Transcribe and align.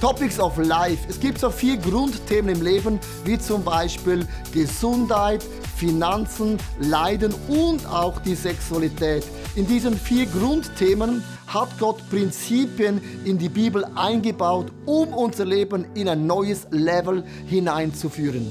Topics 0.00 0.40
of 0.40 0.56
Life. 0.56 1.06
Es 1.10 1.20
gibt 1.20 1.38
so 1.38 1.50
vier 1.50 1.76
Grundthemen 1.76 2.56
im 2.56 2.62
Leben, 2.62 2.98
wie 3.24 3.38
zum 3.38 3.62
Beispiel 3.62 4.26
Gesundheit, 4.50 5.42
Finanzen, 5.76 6.56
Leiden 6.78 7.34
und 7.48 7.84
auch 7.84 8.18
die 8.20 8.34
Sexualität. 8.34 9.26
In 9.56 9.66
diesen 9.66 9.94
vier 9.94 10.24
Grundthemen 10.24 11.22
hat 11.46 11.68
Gott 11.78 12.02
Prinzipien 12.08 12.98
in 13.26 13.36
die 13.36 13.50
Bibel 13.50 13.84
eingebaut, 13.94 14.72
um 14.86 15.12
unser 15.12 15.44
Leben 15.44 15.84
in 15.94 16.08
ein 16.08 16.26
neues 16.26 16.66
Level 16.70 17.22
hineinzuführen. 17.46 18.50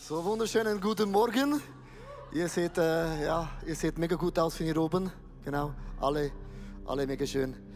So 0.00 0.24
wunderschönen 0.24 0.80
guten 0.80 1.10
Morgen. 1.10 1.60
Ihr 2.32 2.48
seht, 2.48 2.78
äh, 2.78 3.24
ja, 3.26 3.50
ihr 3.66 3.74
seht 3.74 3.98
mega 3.98 4.16
gut 4.16 4.38
aus 4.38 4.56
hier 4.56 4.78
oben. 4.78 5.12
Genau, 5.44 5.74
alle, 6.00 6.30
alle 6.86 7.06
mega 7.06 7.26
schön. 7.26 7.69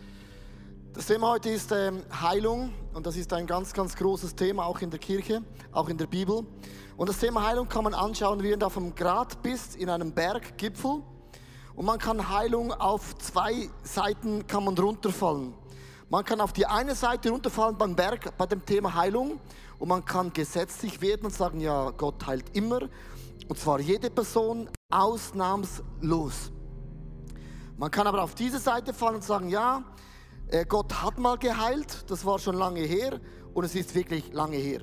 Das 0.95 1.07
Thema 1.07 1.31
heute 1.31 1.51
ist 1.51 1.73
ähm, 1.73 2.05
Heilung 2.21 2.73
und 2.93 3.05
das 3.05 3.17
ist 3.17 3.33
ein 3.33 3.49
ganz, 3.49 3.73
ganz 3.73 3.97
großes 3.97 4.37
Thema, 4.37 4.65
auch 4.65 4.81
in 4.81 4.91
der 4.91 5.01
Kirche, 5.01 5.43
auch 5.73 5.89
in 5.89 5.99
der 5.99 6.07
Bibel. 6.07 6.47
Und 6.97 7.09
das 7.09 7.19
Thema 7.19 7.45
Heilung 7.45 7.69
kann 7.69 7.83
man 7.83 7.95
anschauen, 7.95 8.41
wie 8.45 8.53
du 8.53 8.65
auf 8.65 8.77
einem 8.77 8.95
Grat 8.95 9.43
bist, 9.43 9.75
in 9.75 9.91
einem 9.91 10.13
Berggipfel. 10.13 11.03
Und 11.75 11.85
man 11.85 11.99
kann 11.99 12.29
Heilung 12.29 12.73
auf 12.73 13.19
zwei 13.19 13.69
Seiten 13.83 14.47
kann 14.47 14.63
man 14.67 14.79
runterfallen. 14.79 15.53
Man 16.11 16.25
kann 16.25 16.41
auf 16.41 16.53
die 16.53 16.65
eine 16.65 16.95
Seite 16.95 17.31
runterfallen 17.31 17.77
beim 17.77 17.97
Berg, 17.97 18.39
bei 18.39 18.47
dem 18.47 18.65
Thema 18.65 18.95
Heilung. 18.95 19.41
Und 19.81 19.89
man 19.89 20.05
kann 20.05 20.33
gesetzlich 20.33 21.01
werden 21.01 21.25
und 21.25 21.35
sagen, 21.35 21.59
ja, 21.59 21.91
Gott 21.91 22.25
heilt 22.25 22.57
immer. 22.57 22.83
Und 23.49 23.59
zwar 23.59 23.81
jede 23.81 24.11
Person 24.11 24.71
ausnahmslos. 24.91 26.53
Man 27.77 27.91
kann 27.91 28.07
aber 28.07 28.23
auf 28.23 28.37
diese 28.37 28.61
Seite 28.61 28.95
fallen 28.95 29.17
und 29.17 29.25
sagen, 29.25 29.49
ja, 29.49 29.83
Gott 30.63 31.03
hat 31.03 31.19
mal 31.19 31.37
geheilt, 31.37 32.09
das 32.09 32.25
war 32.25 32.39
schon 32.39 32.55
lange 32.55 32.83
her 32.83 33.21
und 33.55 33.65
es 33.65 33.75
ist 33.75 33.95
wirklich 33.95 34.33
lange 34.33 34.57
her. 34.57 34.83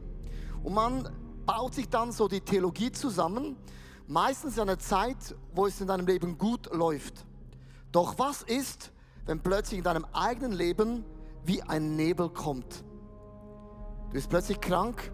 Und 0.64 0.74
man 0.74 1.10
baut 1.46 1.74
sich 1.74 1.88
dann 1.88 2.12
so 2.12 2.28
die 2.28 2.42
Theologie 2.42 2.92
zusammen, 2.92 3.56
meistens 4.06 4.56
in 4.56 4.64
einer 4.64 4.80
Zeit, 4.80 5.36
wo 5.54 5.66
es 5.68 5.80
in 5.80 5.88
deinem 5.88 6.06
Leben 6.06 6.38
gut 6.38 6.74
läuft. 6.74 7.26
Doch 7.94 8.20
was 8.20 8.42
ist, 8.42 8.92
wenn 9.26 9.40
plötzlich 9.40 9.78
in 9.78 9.84
deinem 9.84 10.06
eigenen 10.12 10.52
Leben 10.52 11.06
wie 11.46 11.62
ein 11.62 11.96
Nebel 11.96 12.30
kommt? 12.30 12.84
Du 14.08 14.14
bist 14.14 14.30
plötzlich 14.30 14.60
krank 14.60 15.10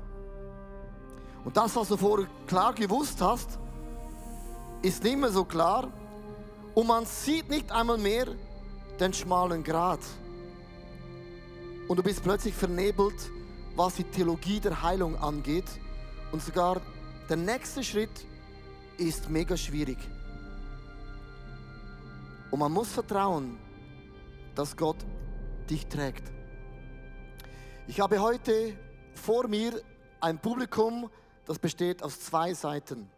und 1.45 1.55
das, 1.55 1.75
was 1.75 1.87
du 1.89 1.97
vorher 1.97 2.27
klar 2.47 2.73
gewusst 2.73 3.21
hast, 3.21 3.59
ist 4.81 5.03
nicht 5.03 5.17
mehr 5.17 5.29
so 5.29 5.45
klar 5.45 5.87
und 6.73 6.87
man 6.87 7.05
sieht 7.05 7.47
nicht 7.49 7.71
einmal 7.71 7.99
mehr 7.99 8.27
den 8.99 9.13
schmalen 9.13 9.63
Grat. 9.63 9.99
Und 11.87 11.97
du 11.97 12.03
bist 12.03 12.21
plötzlich 12.21 12.53
vernebelt, 12.53 13.31
was 13.75 13.95
die 13.95 14.03
Theologie 14.03 14.59
der 14.59 14.81
Heilung 14.81 15.15
angeht. 15.15 15.65
Und 16.31 16.41
sogar 16.41 16.81
der 17.29 17.37
nächste 17.37 17.83
Schritt 17.83 18.25
ist 18.97 19.29
mega 19.29 19.55
schwierig. 19.55 19.97
Und 22.51 22.59
man 22.59 22.71
muss 22.71 22.89
vertrauen, 22.89 23.57
dass 24.55 24.75
Gott 24.75 24.97
dich 25.69 25.87
trägt. 25.87 26.23
Ich 27.87 27.99
habe 28.01 28.19
heute 28.19 28.77
vor 29.13 29.47
mir 29.47 29.81
ein 30.19 30.39
Publikum, 30.39 31.09
das 31.45 31.59
besteht 31.59 32.03
aus 32.03 32.19
zwei 32.19 32.53
Seiten. 32.53 33.09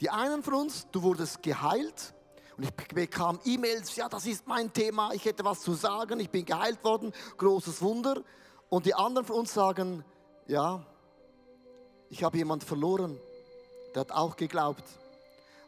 Die 0.00 0.10
einen 0.10 0.44
von 0.44 0.54
uns, 0.54 0.86
du 0.92 1.02
wurdest 1.02 1.42
geheilt 1.42 2.14
und 2.58 2.64
ich 2.64 2.74
bekam 2.74 3.38
E-Mails, 3.44 3.94
ja, 3.94 4.08
das 4.08 4.26
ist 4.26 4.44
mein 4.48 4.72
Thema, 4.72 5.12
ich 5.12 5.24
hätte 5.24 5.44
was 5.44 5.60
zu 5.60 5.74
sagen, 5.74 6.18
ich 6.18 6.28
bin 6.28 6.44
geheilt 6.44 6.82
worden, 6.82 7.12
großes 7.36 7.80
Wunder. 7.82 8.20
Und 8.68 8.84
die 8.84 8.94
anderen 8.94 9.24
von 9.24 9.36
uns 9.36 9.54
sagen, 9.54 10.04
ja, 10.48 10.84
ich 12.10 12.24
habe 12.24 12.36
jemand 12.36 12.64
verloren, 12.64 13.16
der 13.94 14.00
hat 14.00 14.10
auch 14.10 14.34
geglaubt. 14.34 14.82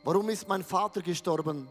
Warum 0.03 0.29
ist 0.31 0.49
mein 0.49 0.65
Vater 0.65 1.01
gestorben? 1.01 1.69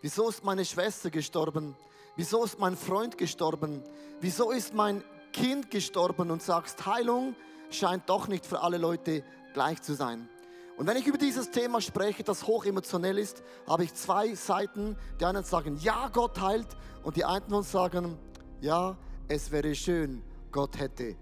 Wieso 0.00 0.28
ist 0.28 0.44
meine 0.44 0.64
Schwester 0.64 1.10
gestorben? 1.10 1.74
Wieso 2.14 2.44
ist 2.44 2.60
mein 2.60 2.76
Freund 2.76 3.18
gestorben? 3.18 3.82
Wieso 4.20 4.52
ist 4.52 4.74
mein 4.74 5.02
Kind 5.32 5.72
gestorben? 5.72 6.30
Und 6.30 6.40
sagst, 6.40 6.86
Heilung 6.86 7.34
scheint 7.70 8.08
doch 8.08 8.28
nicht 8.28 8.46
für 8.46 8.60
alle 8.60 8.78
Leute 8.78 9.24
gleich 9.54 9.82
zu 9.82 9.94
sein. 9.94 10.28
Und 10.76 10.86
wenn 10.86 10.96
ich 10.96 11.06
über 11.06 11.18
dieses 11.18 11.50
Thema 11.50 11.80
spreche, 11.80 12.24
das 12.24 12.46
hoch 12.46 12.64
emotionell 12.64 13.18
ist, 13.18 13.42
habe 13.68 13.84
ich 13.84 13.94
zwei 13.94 14.34
Seiten. 14.34 14.96
Die 15.20 15.24
einen 15.24 15.44
sagen, 15.44 15.76
ja, 15.76 16.08
Gott 16.08 16.40
heilt. 16.40 16.68
Und 17.02 17.16
die 17.16 17.24
anderen 17.24 17.62
sagen, 17.62 18.18
ja, 18.60 18.96
es 19.28 19.50
wäre 19.50 19.74
schön, 19.74 20.22
Gott 20.50 20.78
hätte 20.78 21.16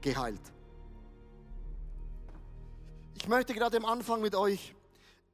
geheilt. 0.00 0.40
Ich 3.14 3.28
möchte 3.28 3.54
gerade 3.54 3.76
am 3.78 3.84
Anfang 3.84 4.20
mit 4.20 4.34
euch 4.34 4.74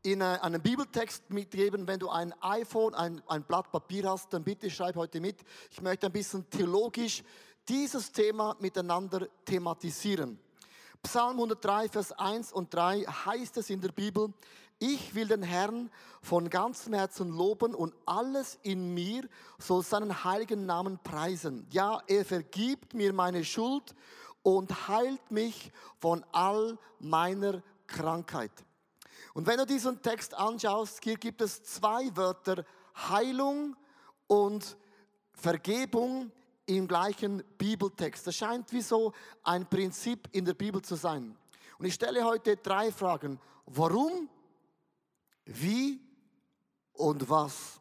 in 0.03 0.21
äh, 0.21 0.38
einen 0.41 0.62
Bibeltext 0.62 1.28
mitgeben. 1.31 1.87
Wenn 1.87 1.98
du 1.98 2.09
ein 2.09 2.32
iPhone, 2.41 2.94
ein, 2.94 3.22
ein 3.27 3.42
Blatt 3.42 3.71
Papier 3.71 4.09
hast, 4.09 4.32
dann 4.32 4.44
bitte 4.44 4.71
schreib 4.71 4.97
heute 4.97 5.21
mit. 5.21 5.37
Ich 5.71 5.81
möchte 5.82 6.06
ein 6.06 6.12
bisschen 6.12 6.48
theologisch 6.48 7.22
dieses 7.69 8.10
Thema 8.10 8.56
miteinander 8.60 9.28
thematisieren. 9.44 10.38
Psalm 11.03 11.37
103, 11.37 11.88
Vers 11.88 12.12
1 12.12 12.53
und 12.53 12.72
3 12.75 13.03
heißt 13.03 13.56
es 13.56 13.71
in 13.71 13.81
der 13.81 13.91
Bibel, 13.91 14.33
ich 14.78 15.15
will 15.15 15.28
den 15.28 15.43
Herrn 15.43 15.91
von 16.22 16.49
ganzem 16.49 16.94
Herzen 16.94 17.31
loben 17.31 17.75
und 17.75 17.94
alles 18.06 18.59
in 18.62 18.94
mir 18.94 19.28
soll 19.59 19.83
seinen 19.83 20.25
heiligen 20.25 20.66
Namen 20.66 20.99
preisen. 20.99 21.66
Ja, 21.71 22.00
er 22.06 22.25
vergibt 22.25 22.94
mir 22.94 23.12
meine 23.12 23.44
Schuld 23.44 23.94
und 24.43 24.89
heilt 24.89 25.31
mich 25.31 25.72
von 25.99 26.25
all 26.33 26.78
meiner 26.99 27.62
Krankheit. 27.87 28.53
Und 29.34 29.47
wenn 29.47 29.59
du 29.59 29.66
diesen 29.66 30.00
Text 30.03 30.34
anschaust, 30.34 31.05
hier 31.05 31.16
gibt 31.16 31.43
es 31.43 31.62
zwei 31.62 32.15
Wörter, 32.16 32.65
Heilung 32.97 33.77
und 34.27 34.77
Vergebung 35.33 36.31
im 36.76 36.86
gleichen 36.86 37.42
Bibeltext. 37.58 38.26
Das 38.26 38.36
scheint 38.36 38.72
wie 38.72 38.81
so 38.81 39.12
ein 39.42 39.69
Prinzip 39.69 40.28
in 40.32 40.44
der 40.44 40.54
Bibel 40.54 40.81
zu 40.82 40.94
sein. 40.94 41.36
Und 41.78 41.86
ich 41.86 41.94
stelle 41.94 42.25
heute 42.25 42.56
drei 42.56 42.92
Fragen. 42.92 43.41
Warum, 43.66 44.28
wie 45.44 46.00
und 46.92 47.28
was? 47.28 47.80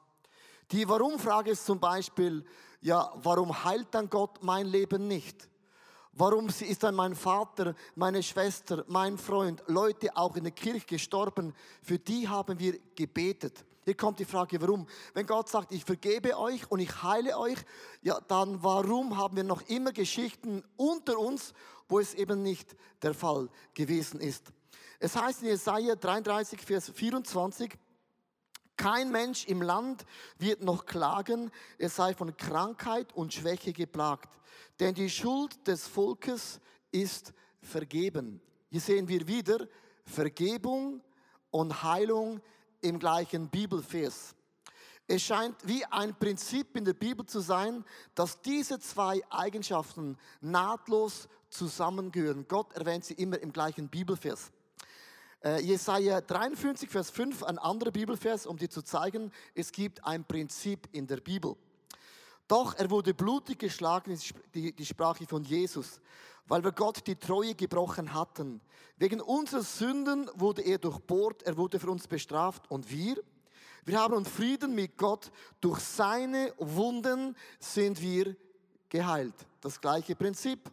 Die 0.72 0.88
Warum-Frage 0.88 1.52
ist 1.52 1.66
zum 1.66 1.80
Beispiel, 1.80 2.46
ja, 2.82 3.12
warum 3.16 3.64
heilt 3.64 3.88
dann 3.92 4.10
Gott 4.10 4.42
mein 4.42 4.68
Leben 4.68 5.08
nicht? 5.08 5.50
Warum 6.14 6.48
ist 6.48 6.84
dann 6.84 6.96
mein 6.96 7.16
Vater, 7.16 7.76
meine 7.96 8.22
Schwester, 8.24 8.84
mein 8.88 9.18
Freund, 9.18 9.64
Leute 9.68 10.16
auch 10.16 10.36
in 10.36 10.44
der 10.44 10.52
Kirche 10.54 10.86
gestorben? 10.86 11.54
Für 11.82 12.00
die 12.00 12.28
haben 12.28 12.60
wir 12.60 12.80
gebetet. 12.96 13.66
Hier 13.90 13.98
kommt 13.98 14.20
die 14.20 14.26
Frage, 14.26 14.62
warum? 14.62 14.86
Wenn 15.16 15.26
Gott 15.26 15.50
sagt, 15.50 15.72
ich 15.72 15.84
vergebe 15.84 16.38
euch 16.38 16.70
und 16.70 16.80
ich 16.80 17.02
heile 17.02 17.36
euch, 17.40 17.58
ja, 18.04 18.20
dann 18.28 18.62
warum 18.62 19.18
haben 19.18 19.36
wir 19.36 19.44
noch 19.44 19.64
immer 19.64 19.92
Geschichten 19.92 20.64
unter 20.78 21.18
uns, 21.18 21.56
wo 21.88 21.98
es 21.98 22.14
eben 22.14 22.44
nicht 22.44 22.76
der 23.02 23.16
Fall 23.16 23.50
gewesen 23.74 24.22
ist? 24.22 24.54
Es 25.00 25.16
heißt 25.16 25.42
in 25.42 25.48
Jesaja 25.48 25.96
33, 25.96 26.62
Vers 26.62 26.92
24, 26.92 27.80
kein 28.78 29.10
Mensch 29.10 29.48
im 29.48 29.64
Land 29.64 30.06
wird 30.38 30.62
noch 30.62 30.86
klagen, 30.86 31.50
er 31.80 31.90
sei 31.90 32.14
von 32.14 32.38
Krankheit 32.38 33.12
und 33.14 33.34
Schwäche 33.34 33.74
geplagt. 33.74 34.30
Denn 34.80 34.94
die 34.94 35.10
Schuld 35.10 35.68
des 35.68 35.88
Volkes 35.88 36.62
ist 36.92 37.34
vergeben. 37.60 38.40
Hier 38.70 38.82
sehen 38.82 39.08
wir 39.08 39.28
wieder 39.28 39.68
Vergebung 40.06 41.02
und 41.50 41.82
Heilung 41.82 42.40
im 42.82 43.00
gleichen 43.00 43.50
Bibelvers. 43.50 44.36
Es 45.08 45.24
scheint 45.24 45.56
wie 45.64 45.84
ein 45.86 46.14
Prinzip 46.14 46.78
in 46.78 46.86
der 46.86 46.94
Bibel 46.94 47.26
zu 47.26 47.40
sein, 47.40 47.84
dass 48.14 48.42
diese 48.42 48.80
zwei 48.80 49.22
Eigenschaften 49.32 50.18
nahtlos 50.40 51.28
zusammengehören. 51.50 52.48
Gott 52.48 52.74
erwähnt 52.74 53.06
sie 53.06 53.16
immer 53.16 53.40
im 53.40 53.52
gleichen 53.52 53.90
Bibelvers. 53.90 54.52
Äh, 55.44 55.62
Jesaja 55.62 56.22
53, 56.22 56.90
Vers 56.90 57.10
5, 57.10 57.44
ein 57.44 57.58
anderer 57.58 57.92
Bibelvers, 57.92 58.46
um 58.46 58.58
dir 58.58 58.70
zu 58.70 58.82
zeigen, 58.82 59.32
es 59.56 59.72
gibt 59.72 60.04
ein 60.06 60.26
Prinzip 60.26 60.88
in 60.92 61.08
der 61.08 61.18
Bibel. 61.18 61.56
Doch 62.50 62.74
er 62.74 62.90
wurde 62.90 63.14
blutig 63.14 63.60
geschlagen, 63.60 64.20
die, 64.56 64.76
die 64.76 64.86
Sprache 64.86 65.26
von 65.28 65.44
Jesus, 65.44 66.02
weil 66.48 66.64
wir 66.64 66.72
Gott 66.72 67.06
die 67.06 67.16
Treue 67.16 67.54
gebrochen 67.54 68.12
hatten. 68.12 68.60
Wegen 68.98 69.22
unserer 69.22 69.62
Sünden 69.62 70.30
wurde 70.34 70.64
er 70.64 70.80
durchbohrt, 70.80 71.44
er 71.44 71.56
wurde 71.58 71.80
für 71.80 71.92
uns 71.92 72.08
bestraft 72.08 72.70
und 72.72 72.92
wir, 72.92 73.18
wir 73.86 74.00
haben 74.00 74.16
uns 74.16 74.30
Frieden 74.30 74.74
mit 74.74 74.98
Gott. 74.98 75.32
Durch 75.62 75.80
seine 75.80 76.52
Wunden 76.58 77.36
sind 77.60 78.02
wir 78.02 78.36
geheilt. 78.90 79.36
Das 79.62 79.80
gleiche 79.80 80.16
Prinzip. 80.16 80.72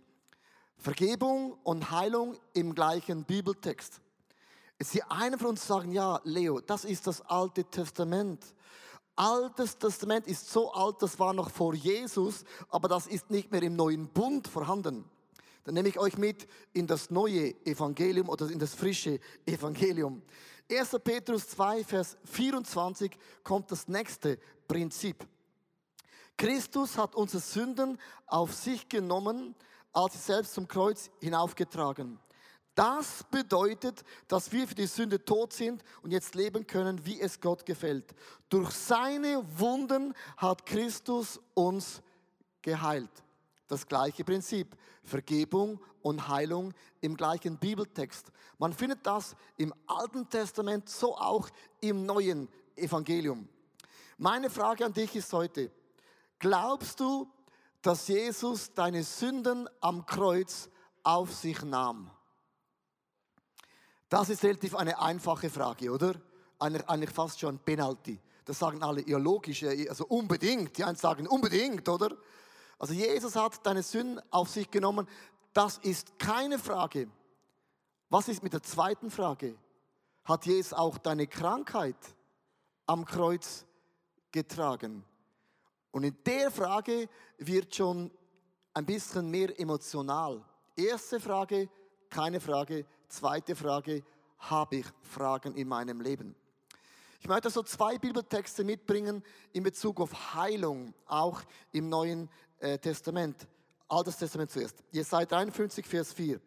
Vergebung 0.79 1.59
und 1.63 1.91
Heilung 1.91 2.39
im 2.55 2.75
gleichen 2.75 3.25
Bibeltext. 3.25 4.01
Sie 4.79 5.03
einer 5.03 5.39
von 5.39 5.49
uns 5.49 5.67
sagen, 5.67 5.93
ja, 5.93 6.21
Leo, 6.25 6.61
das 6.61 6.87
ist 6.87 7.07
das 7.07 7.21
Alte 7.23 7.65
Testament. 7.65 8.43
Altes 9.17 9.79
Testament 9.79 10.27
ist 10.27 10.51
so 10.51 10.71
alt, 10.73 10.97
das 11.01 11.19
war 11.19 11.33
noch 11.33 11.51
vor 11.51 11.75
Jesus, 11.75 12.45
aber 12.69 12.87
das 12.87 13.07
ist 13.07 13.31
nicht 13.31 13.51
mehr 13.51 13.63
im 13.63 13.75
neuen 13.75 14.09
Bund 14.09 14.47
vorhanden. 14.47 15.05
Dann 15.65 15.75
nehme 15.75 15.89
ich 15.89 15.99
euch 15.99 16.19
mit 16.19 16.47
in 16.75 16.87
das 16.87 17.11
neue 17.11 17.55
Evangelium 17.67 18.29
oder 18.29 18.49
in 18.51 18.59
das 18.59 18.75
frische 18.75 19.19
Evangelium. 19.47 20.23
1. 20.71 20.97
Petrus 21.03 21.49
2, 21.49 21.83
Vers 21.83 22.17
24 22.25 23.17
kommt 23.43 23.71
das 23.71 23.89
nächste 23.89 24.39
Prinzip. 24.69 25.27
Christus 26.37 26.99
hat 26.99 27.15
unsere 27.15 27.43
Sünden 27.43 27.99
auf 28.27 28.53
sich 28.55 28.89
genommen, 28.89 29.55
als 29.93 30.13
sie 30.13 30.19
selbst 30.21 30.53
zum 30.53 30.69
Kreuz 30.69 31.11
hinaufgetragen. 31.21 32.19
Das 32.77 33.25
bedeutet, 33.31 34.05
dass 34.29 34.53
wir 34.53 34.69
für 34.69 34.75
die 34.75 34.87
Sünde 34.87 35.25
tot 35.25 35.55
sind 35.55 35.83
und 36.03 36.11
jetzt 36.11 36.35
leben 36.35 36.67
können, 36.67 37.05
wie 37.07 37.19
es 37.19 37.41
Gott 37.41 37.65
gefällt. 37.65 38.15
Durch 38.51 38.71
seine 38.71 39.43
Wunden 39.59 40.13
hat 40.37 40.67
Christus 40.67 41.41
uns 41.55 42.03
geheilt. 42.61 43.11
Das 43.67 43.89
gleiche 43.89 44.25
Prinzip, 44.25 44.77
Vergebung 45.03 45.81
und 46.03 46.29
Heilung 46.29 46.75
im 47.01 47.17
gleichen 47.17 47.57
Bibeltext. 47.57 48.31
Man 48.59 48.75
findet 48.75 49.07
das 49.07 49.35
im 49.57 49.73
Alten 49.87 50.29
Testament, 50.29 50.87
so 50.91 51.17
auch 51.17 51.49
im 51.81 52.05
neuen 52.05 52.47
Evangelium. 52.77 53.49
Meine 54.19 54.51
Frage 54.51 54.85
an 54.85 54.93
dich 54.93 55.17
ist 55.17 55.33
heute, 55.33 55.71
glaubst 56.39 57.01
du, 57.01 57.27
dass 57.81 58.07
Jesus 58.07 58.75
deine 58.75 59.03
Sünden 59.03 59.67
am 59.81 60.05
Kreuz 60.05 60.69
auf 61.03 61.33
sich 61.35 61.63
nahm? 61.63 62.11
Das 64.09 64.29
ist 64.29 64.45
relativ 64.45 64.75
eine 64.75 64.99
einfache 65.01 65.51
Frage, 65.51 65.91
oder? 65.91 66.15
Eigentlich 66.59 67.11
fast 67.11 67.41
schon 67.41 67.59
Penalty. 67.59 68.19
Das 68.45 68.59
sagen 68.59 68.83
alle, 68.83 69.07
ja 69.07 69.19
logisch, 69.19 69.65
also 69.65 70.07
unbedingt. 70.07 70.79
Die 70.79 70.85
einen 70.85 70.97
sagen 70.97 71.27
unbedingt, 71.27 71.89
oder? 71.89 72.17
Also 72.79 72.95
Jesus 72.95 73.35
hat 73.35 73.65
deine 73.67 73.83
Sünden 73.83 74.21
auf 74.31 74.49
sich 74.49 74.71
genommen. 74.71 75.09
Das 75.53 75.79
ist 75.79 76.19
keine 76.19 76.59
Frage. 76.59 77.09
Was 78.09 78.29
ist 78.29 78.43
mit 78.43 78.53
der 78.53 78.63
zweiten 78.63 79.11
Frage? 79.11 79.57
Hat 80.25 80.47
Jesus 80.47 80.73
auch 80.73 80.99
deine 80.99 81.27
Krankheit 81.27 81.97
am 82.87 83.05
Kreuz 83.05 83.67
getragen? 84.31 85.05
Und 85.91 86.05
in 86.05 86.17
der 86.25 86.51
Frage 86.51 87.09
wird 87.39 87.75
schon 87.75 88.11
ein 88.75 88.87
bisschen 88.87 89.31
mehr 89.31 89.59
emotional. 89.59 90.45
Erste 90.77 91.19
Frage, 91.19 91.69
keine 92.11 92.41
Frage. 92.41 92.85
Zweite 93.09 93.55
Frage, 93.55 94.03
habe 94.39 94.77
ich 94.77 94.87
Fragen 95.03 95.55
in 95.55 95.69
meinem 95.69 96.01
Leben? 96.01 96.35
Ich 97.21 97.29
möchte 97.29 97.51
so 97.51 97.63
zwei 97.63 97.99
Bibeltexte 97.99 98.63
mitbringen 98.63 99.23
in 99.53 99.63
Bezug 99.63 100.01
auf 100.01 100.35
Heilung, 100.35 100.95
auch 101.07 101.43
im 101.73 101.89
Neuen 101.89 102.29
äh, 102.59 102.79
Testament. 102.79 103.47
Altes 103.89 104.17
Testament 104.17 104.51
zuerst. 104.51 104.83
Jesaja 104.91 105.27
53, 105.27 105.87
Vers 105.87 106.13
4. 106.13 106.41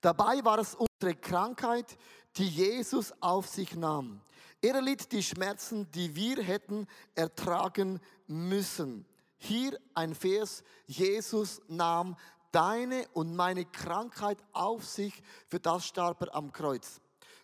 Dabei 0.00 0.44
war 0.44 0.58
es 0.58 0.74
unsere 0.74 1.16
Krankheit, 1.20 1.96
die 2.36 2.48
Jesus 2.48 3.12
auf 3.20 3.46
sich 3.46 3.74
nahm. 3.76 4.20
Er 4.60 4.74
erlitt 4.74 5.10
die 5.12 5.22
Schmerzen, 5.22 5.90
die 5.92 6.14
wir 6.14 6.42
hätten 6.42 6.86
ertragen 7.14 8.00
müssen. 8.26 9.06
Hier 9.38 9.78
ein 9.94 10.14
Vers, 10.14 10.62
Jesus 10.86 11.62
nahm 11.66 12.16
deine 12.52 13.06
und 13.12 13.34
meine 13.34 13.64
Krankheit 13.64 14.38
auf 14.52 14.84
sich, 14.84 15.22
für 15.48 15.60
das 15.60 15.86
starb 15.86 16.22
er 16.22 16.34
am 16.34 16.52
Kreuz. 16.52 17.00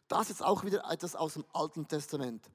Das 0.08 0.30
ist 0.30 0.42
auch 0.42 0.64
wieder 0.64 0.88
etwas 0.90 1.16
aus 1.16 1.34
dem 1.34 1.44
Alten 1.52 1.86
Testament. 1.86 2.48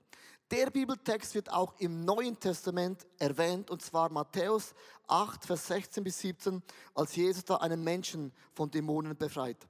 Der 0.52 0.70
Bibeltext 0.70 1.34
wird 1.34 1.52
auch 1.52 1.74
im 1.80 2.04
Neuen 2.04 2.38
Testament 2.38 3.06
erwähnt, 3.20 3.70
und 3.70 3.82
zwar 3.82 4.12
Matthäus 4.12 4.74
8, 5.08 5.46
Vers 5.46 5.68
16 5.68 6.04
bis 6.04 6.20
17, 6.20 6.62
als 6.94 7.16
Jesus 7.16 7.46
da 7.46 7.56
einen 7.58 7.82
Menschen 7.82 8.34
von 8.54 8.70
Dämonen 8.70 9.16
befreit. 9.16 9.66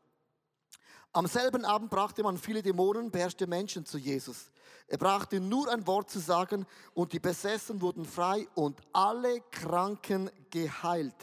Am 1.13 1.28
selben 1.28 1.66
Abend 1.66 1.90
brachte 1.90 2.24
man 2.24 2.38
viele 2.38 2.63
Dämonen, 2.63 3.12
beherrschte 3.12 3.46
Menschen 3.46 3.86
zu 3.86 3.98
Jesus. 3.98 4.50
Er 4.88 4.98
brachte 4.98 5.42
nur 5.42 5.69
ein 5.69 5.86
Wort 5.86 6.10
zu 6.10 6.19
sagen 6.19 6.66
und 6.94 7.12
die 7.12 7.19
Besessen 7.19 7.81
wurden 7.81 8.06
frei 8.06 8.48
und 8.56 8.80
alle 8.94 9.42
Kranken 9.52 10.30
geheilt. 10.50 11.16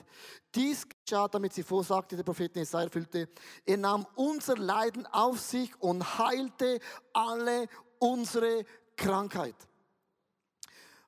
Dies 0.54 0.86
geschah, 0.88 1.28
damit 1.28 1.54
sie 1.54 1.62
vorsagte, 1.62 2.16
der 2.16 2.22
Prophet 2.22 2.54
Jesaja 2.54 2.84
erfüllte. 2.84 3.28
Er 3.64 3.76
nahm 3.78 4.06
unser 4.14 4.56
Leiden 4.56 5.06
auf 5.06 5.40
sich 5.40 5.70
und 5.80 6.18
heilte 6.18 6.80
alle 7.14 7.66
unsere 7.98 8.64
Krankheit. 8.96 9.56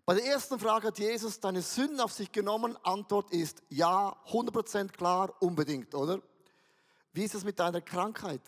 Bei 0.06 0.14
der 0.14 0.24
ersten 0.24 0.58
Frage 0.58 0.88
hat 0.88 0.98
Jesus 0.98 1.38
deine 1.38 1.60
Sünden 1.60 2.00
auf 2.00 2.12
sich 2.12 2.32
genommen. 2.32 2.76
Antwort 2.82 3.30
ist 3.30 3.62
ja, 3.68 4.16
100% 4.28 4.88
klar, 4.88 5.34
unbedingt, 5.40 5.94
oder? 5.94 6.20
Wie 7.12 7.24
ist 7.24 7.34
es 7.34 7.44
mit 7.44 7.58
deiner 7.58 7.80
Krankheit? 7.80 8.40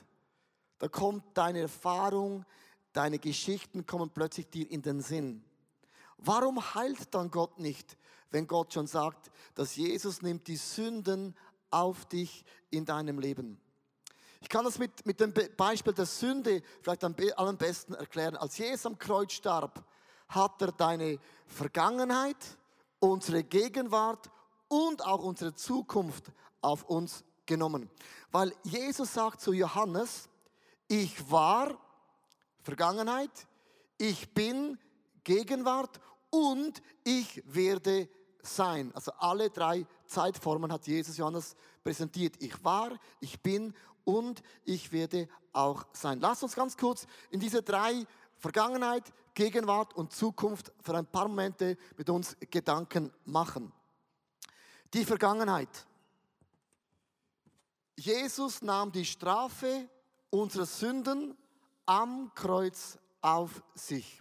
Da 0.82 0.88
kommt 0.88 1.23
deine 1.34 1.61
Erfahrung, 1.61 2.44
deine 2.93 3.20
Geschichten 3.20 3.87
kommen 3.87 4.11
plötzlich 4.11 4.50
dir 4.50 4.69
in 4.69 4.82
den 4.82 5.00
Sinn. 5.00 5.44
Warum 6.19 6.75
heilt 6.75 7.14
dann 7.14 7.31
Gott 7.31 7.61
nicht, 7.61 7.96
wenn 8.32 8.49
Gott 8.49 8.75
schon 8.75 8.88
sagt, 8.88 9.31
dass 9.55 9.76
Jesus 9.76 10.23
nimmt 10.23 10.49
die 10.49 10.56
Sünden 10.56 11.37
auf 11.70 12.05
dich 12.06 12.44
in 12.70 12.84
deinem 12.84 13.20
Leben? 13.20 13.61
Ich 14.40 14.49
kann 14.49 14.64
das 14.64 14.81
mit, 14.81 15.06
mit 15.06 15.20
dem 15.20 15.32
Beispiel 15.56 15.93
der 15.93 16.06
Sünde 16.06 16.64
vielleicht 16.81 17.05
am 17.05 17.14
allerbesten 17.37 17.94
erklären. 17.94 18.34
Als 18.34 18.58
Jesus 18.58 18.84
am 18.84 18.99
Kreuz 18.99 19.34
starb, 19.34 19.84
hat 20.31 20.61
er 20.62 20.73
deine 20.73 21.20
Vergangenheit, 21.46 22.58
unsere 22.99 23.44
Gegenwart 23.44 24.32
und 24.67 25.06
auch 25.06 25.23
unsere 25.23 25.55
Zukunft 25.55 26.32
auf 26.61 26.82
uns 26.87 27.23
genommen. 27.46 27.88
Weil 28.32 28.52
Jesus 28.64 29.14
sagt 29.14 29.40
zu 29.40 29.52
Johannes, 29.52 30.29
ich 30.93 31.31
war 31.31 31.79
Vergangenheit, 32.61 33.31
ich 33.97 34.29
bin 34.35 34.79
Gegenwart 35.25 35.99
und 36.29 36.83
ich 37.03 37.43
werde 37.47 38.11
sein. 38.43 38.93
Also 38.94 39.11
alle 39.12 39.49
drei 39.49 39.87
Zeitformen 40.05 40.71
hat 40.71 40.87
Jesus 40.87 41.17
Johannes 41.17 41.56
präsentiert. 41.83 42.35
Ich 42.41 42.62
war, 42.62 42.91
ich 43.21 43.41
bin 43.41 43.75
und 44.05 44.43
ich 44.67 44.93
werde 44.93 45.31
auch 45.55 45.87
sein. 45.94 46.20
Lass 46.20 46.43
uns 46.43 46.55
ganz 46.55 46.77
kurz 46.77 47.06
in 47.31 47.41
diese 47.41 47.63
drei 47.63 48.05
Vergangenheit, 48.37 49.11
Gegenwart 49.32 49.94
und 49.94 50.13
Zukunft 50.13 50.72
für 50.82 50.94
ein 50.94 51.06
paar 51.06 51.27
Momente 51.27 51.79
mit 51.96 52.11
uns 52.11 52.37
Gedanken 52.51 53.11
machen. 53.25 53.72
Die 54.93 55.06
Vergangenheit. 55.06 55.87
Jesus 57.96 58.61
nahm 58.61 58.93
die 58.93 59.06
Strafe 59.06 59.89
unserer 60.32 60.67
Sünden 60.67 61.36
am 61.84 62.32
Kreuz 62.34 62.98
auf 63.20 63.62
sich. 63.74 64.20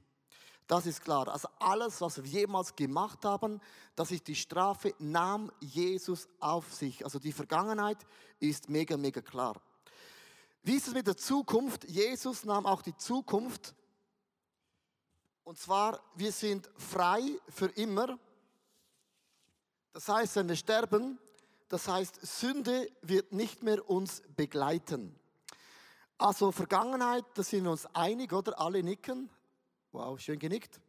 Das 0.68 0.86
ist 0.86 1.01
klar. 1.01 1.27
Also 1.27 1.48
alles, 1.60 2.00
was 2.01 2.22
wir 2.22 2.30
jemals 2.30 2.75
gemacht 2.75 3.25
haben, 3.25 3.60
das 3.96 4.12
ist 4.12 4.27
die 4.27 4.36
Strafe, 4.36 4.94
nahm 5.00 5.51
Jesus 5.60 6.27
auf 6.39 6.74
sich. 6.74 7.03
Also 7.03 7.18
die 7.18 7.32
Vergangenheit 7.32 7.98
ist 8.39 8.70
mega, 8.70 8.98
mega 8.98 9.22
klar. 9.22 9.60
Wie 10.63 10.75
ist 10.75 10.88
es 10.88 10.94
mit 10.94 11.08
der 11.08 11.18
Zukunft? 11.18 11.86
Jesus 11.89 12.46
nahm 12.46 12.65
auch 12.65 12.82
die 12.82 12.96
Zukunft. 12.96 13.74
Und 15.44 15.58
zwar, 15.58 16.00
wir 16.15 16.32
sind 16.32 16.70
frei 16.77 17.22
für 17.50 17.68
immer. 17.68 18.20
Das 19.94 20.08
heißt, 20.08 20.36
wenn 20.36 20.50
wir 20.50 20.56
sterben, 20.56 21.20
das 21.68 21.88
heißt, 21.88 22.20
Sünde 22.25 22.91
wird 23.01 23.32
nicht 23.32 23.63
mehr 23.63 23.89
uns 23.89 24.24
begleiten. 24.36 25.18
Also 26.22 26.51
Vergangenheit, 26.51 27.25
da 27.34 27.42
sind 27.42 27.63
wir 27.63 27.72
uns 27.72 27.88
einig, 27.96 28.32
oder? 28.32 28.60
Alle 28.62 28.84
nicken. 28.84 29.28
Wow, 29.92 30.20
schön 30.20 30.38
genickt. 30.38 30.80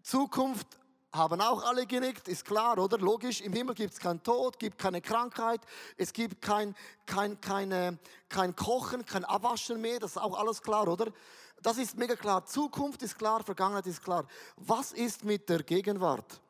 Zukunft 0.00 0.66
haben 1.12 1.42
auch 1.42 1.62
alle 1.62 1.84
genickt, 1.84 2.26
ist 2.26 2.46
klar, 2.46 2.78
oder? 2.78 2.96
Logisch, 2.96 3.42
im 3.42 3.52
Himmel 3.52 3.74
gibt 3.74 3.92
es 3.92 4.00
keinen 4.00 4.22
Tod, 4.22 4.58
gibt 4.58 4.78
keine 4.78 5.02
Krankheit, 5.02 5.60
es 5.98 6.10
gibt 6.10 6.40
kein, 6.40 6.74
kein, 7.04 7.38
keine, 7.42 7.98
kein 8.30 8.56
Kochen, 8.56 9.04
kein 9.04 9.26
Abwaschen 9.26 9.78
mehr, 9.78 9.98
das 10.00 10.12
ist 10.12 10.16
auch 10.16 10.38
alles 10.38 10.62
klar, 10.62 10.88
oder? 10.88 11.12
Das 11.60 11.76
ist 11.76 11.98
mega 11.98 12.16
klar. 12.16 12.46
Zukunft 12.46 13.02
ist 13.02 13.18
klar, 13.18 13.44
Vergangenheit 13.44 13.86
ist 13.86 14.02
klar. 14.02 14.26
Was 14.56 14.92
ist 14.92 15.22
mit 15.22 15.50
der 15.50 15.64
Gegenwart? 15.64 16.40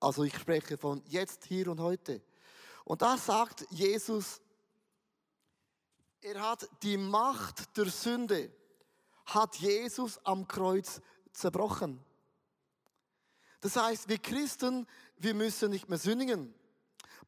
Also 0.00 0.22
ich 0.24 0.36
spreche 0.36 0.76
von 0.76 1.02
jetzt, 1.06 1.46
hier 1.46 1.68
und 1.68 1.80
heute. 1.80 2.20
Und 2.84 3.00
da 3.00 3.16
sagt 3.16 3.66
Jesus, 3.70 4.42
er 6.22 6.40
hat 6.40 6.68
die 6.82 6.96
Macht 6.96 7.76
der 7.76 7.86
Sünde 7.86 8.52
hat 9.26 9.56
Jesus 9.56 10.18
am 10.24 10.46
Kreuz 10.46 11.00
zerbrochen. 11.32 12.04
Das 13.60 13.76
heißt, 13.76 14.08
wir 14.08 14.18
Christen, 14.18 14.86
wir 15.18 15.34
müssen 15.34 15.70
nicht 15.70 15.88
mehr 15.88 15.98
sündigen. 15.98 16.54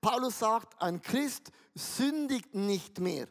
Paulus 0.01 0.41
sagt, 0.41 0.81
ein 0.83 1.01
Christ 1.01 1.53
sündigt 1.75 2.55
nicht 2.55 2.99
mehr. 2.99 3.29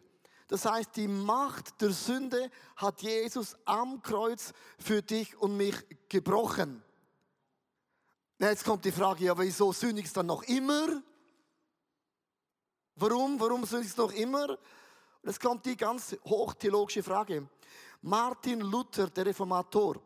Das 0.47 0.65
heißt, 0.65 0.95
die 0.95 1.07
Macht 1.07 1.81
der 1.81 1.91
Sünde 1.91 2.49
hat 2.75 3.01
Jesus 3.01 3.55
am 3.65 4.01
Kreuz 4.01 4.53
für 4.77 5.01
dich 5.01 5.35
und 5.37 5.57
mich 5.57 5.75
gebrochen. 6.07 6.83
Jetzt 8.39 8.63
kommt 8.63 8.85
die 8.85 8.91
Frage, 8.91 9.25
ja, 9.25 9.37
wieso 9.37 9.71
sündigst 9.71 10.15
du 10.15 10.19
dann 10.19 10.27
noch 10.27 10.43
immer? 10.43 11.01
Warum? 12.95 13.39
Warum 13.39 13.65
sündigst 13.65 13.97
du 13.97 14.03
noch 14.03 14.13
immer? 14.13 14.57
Jetzt 15.23 15.39
kommt 15.39 15.65
die 15.65 15.77
ganz 15.77 16.15
hochtheologische 16.25 17.03
Frage. 17.03 17.47
Martin 18.01 18.61
Luther, 18.61 19.07
der 19.07 19.27
Reformator, 19.27 20.01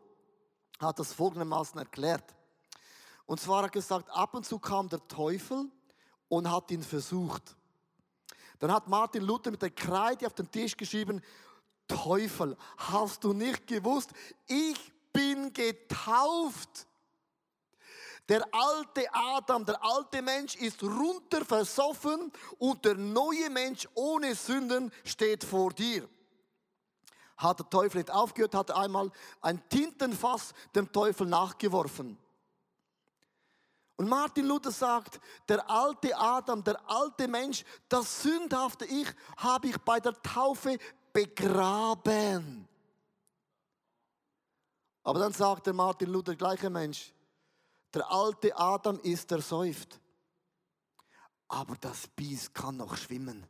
hat 0.78 0.98
das 0.98 1.14
folgendermaßen 1.14 1.78
erklärt. 1.78 2.34
Und 3.24 3.40
zwar 3.40 3.58
hat 3.58 3.64
er 3.64 3.70
gesagt, 3.70 4.10
ab 4.10 4.34
und 4.34 4.44
zu 4.44 4.58
kam 4.58 4.88
der 4.90 5.06
Teufel 5.08 5.70
und 6.28 6.50
hat 6.50 6.70
ihn 6.70 6.82
versucht. 6.82 7.56
Dann 8.58 8.70
hat 8.70 8.88
Martin 8.88 9.22
Luther 9.22 9.50
mit 9.50 9.62
der 9.62 9.70
Kreide 9.70 10.26
auf 10.26 10.34
den 10.34 10.50
Tisch 10.50 10.76
geschrieben, 10.76 11.22
Teufel, 11.88 12.56
hast 12.76 13.24
du 13.24 13.32
nicht 13.32 13.66
gewusst, 13.66 14.10
ich 14.46 14.92
bin 15.12 15.52
getauft. 15.52 16.86
Der 18.28 18.42
alte 18.52 19.06
Adam, 19.12 19.64
der 19.64 19.82
alte 19.84 20.20
Mensch 20.20 20.56
ist 20.56 20.82
runter 20.82 21.44
versoffen 21.44 22.32
und 22.58 22.84
der 22.84 22.96
neue 22.96 23.48
Mensch 23.50 23.88
ohne 23.94 24.34
Sünden 24.34 24.92
steht 25.04 25.44
vor 25.44 25.72
dir. 25.72 26.08
Hat 27.36 27.60
der 27.60 27.70
Teufel 27.70 27.98
nicht 27.98 28.10
aufgehört, 28.10 28.54
hat 28.54 28.70
einmal 28.72 29.12
ein 29.40 29.62
Tintenfass 29.68 30.54
dem 30.74 30.90
Teufel 30.90 31.26
nachgeworfen. 31.26 32.18
Und 33.96 34.08
Martin 34.08 34.46
Luther 34.46 34.72
sagt, 34.72 35.20
der 35.48 35.68
alte 35.70 36.16
Adam, 36.16 36.62
der 36.64 36.78
alte 36.90 37.28
Mensch, 37.28 37.64
das 37.88 38.22
sündhafte 38.22 38.84
Ich 38.86 39.08
habe 39.36 39.68
ich 39.68 39.78
bei 39.78 40.00
der 40.00 40.20
Taufe 40.22 40.78
begraben. 41.12 42.68
Aber 45.02 45.20
dann 45.20 45.32
sagt 45.32 45.66
der 45.66 45.72
Martin 45.72 46.10
Luther, 46.10 46.32
der 46.32 46.36
gleiche 46.36 46.68
Mensch, 46.68 47.12
der 47.94 48.10
alte 48.10 48.56
Adam 48.56 48.98
ist 49.00 49.30
ersäuft. 49.32 50.00
Aber 51.48 51.76
das 51.76 52.08
Biest 52.08 52.54
kann 52.54 52.76
noch 52.76 52.96
schwimmen. 52.96 53.46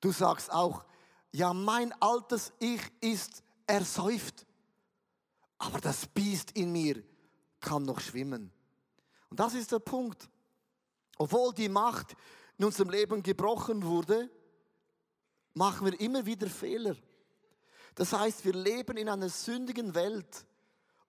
Du 0.00 0.12
sagst 0.12 0.52
auch, 0.52 0.84
ja, 1.30 1.54
mein 1.54 1.92
altes 2.00 2.52
Ich 2.58 2.82
ist 3.00 3.42
ersäuft 3.66 4.46
aber 5.62 5.80
das 5.80 6.06
Biest 6.08 6.50
in 6.52 6.72
mir 6.72 7.04
kann 7.60 7.84
noch 7.84 8.00
schwimmen. 8.00 8.50
Und 9.30 9.38
das 9.38 9.54
ist 9.54 9.70
der 9.70 9.78
Punkt. 9.78 10.28
Obwohl 11.16 11.54
die 11.54 11.68
Macht 11.68 12.16
in 12.58 12.64
unserem 12.64 12.90
Leben 12.90 13.22
gebrochen 13.22 13.84
wurde, 13.84 14.28
machen 15.54 15.86
wir 15.86 16.00
immer 16.00 16.26
wieder 16.26 16.48
Fehler. 16.48 16.96
Das 17.94 18.12
heißt, 18.12 18.44
wir 18.44 18.54
leben 18.54 18.96
in 18.96 19.08
einer 19.08 19.28
sündigen 19.28 19.94
Welt 19.94 20.46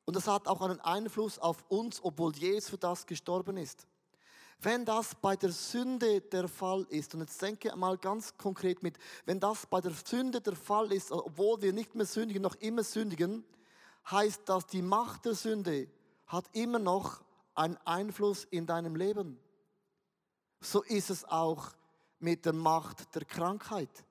und 0.06 0.16
das 0.16 0.28
hat 0.28 0.48
auch 0.48 0.62
einen 0.62 0.82
Einfluss 0.82 1.40
auf 1.40 1.64
uns, 1.70 2.04
obwohl 2.04 2.36
Jesus 2.36 2.70
für 2.70 2.78
das 2.78 3.06
gestorben 3.06 3.58
ist. 3.58 3.88
Wenn 4.60 4.86
das 4.86 5.16
bei 5.16 5.36
der 5.36 5.52
Sünde 5.52 6.22
der 6.22 6.48
Fall 6.48 6.86
ist, 6.90 7.14
und 7.14 7.22
jetzt 7.22 7.42
denke 7.42 7.76
mal 7.76 7.98
ganz 7.98 8.38
konkret 8.38 8.82
mit, 8.82 8.98
wenn 9.26 9.40
das 9.40 9.66
bei 9.66 9.82
der 9.82 9.92
Sünde 9.92 10.40
der 10.40 10.56
Fall 10.56 10.92
ist, 10.92 11.12
obwohl 11.12 11.62
wir 11.62 11.74
nicht 11.74 11.96
mehr 11.96 12.06
sündigen, 12.06 12.42
noch 12.42 12.56
immer 12.56 12.84
sündigen, 12.84 13.44
heißt 14.10 14.42
das, 14.46 14.66
die 14.68 14.82
Macht 14.82 15.26
der 15.26 15.36
Sünde 15.36 15.90
hat 16.28 16.46
immer 16.54 16.80
noch 16.80 17.24
einen 17.56 17.78
Einfluss 17.86 18.46
in 18.46 18.66
deinem 18.66 18.96
Leben. 18.96 19.40
So 20.62 20.82
ist 20.82 21.10
es 21.10 21.26
auch 21.26 21.72
mit 22.20 22.46
der 22.46 22.54
Macht 22.54 23.14
der 23.16 23.26
Krankheit. 23.26 24.06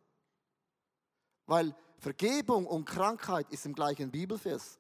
Weil 1.47 1.75
Vergebung 2.03 2.67
und 2.67 2.85
Krankheit 2.85 3.47
ist 3.51 3.65
im 3.65 3.75
gleichen 3.75 4.11
Bibelvers. 4.11 4.77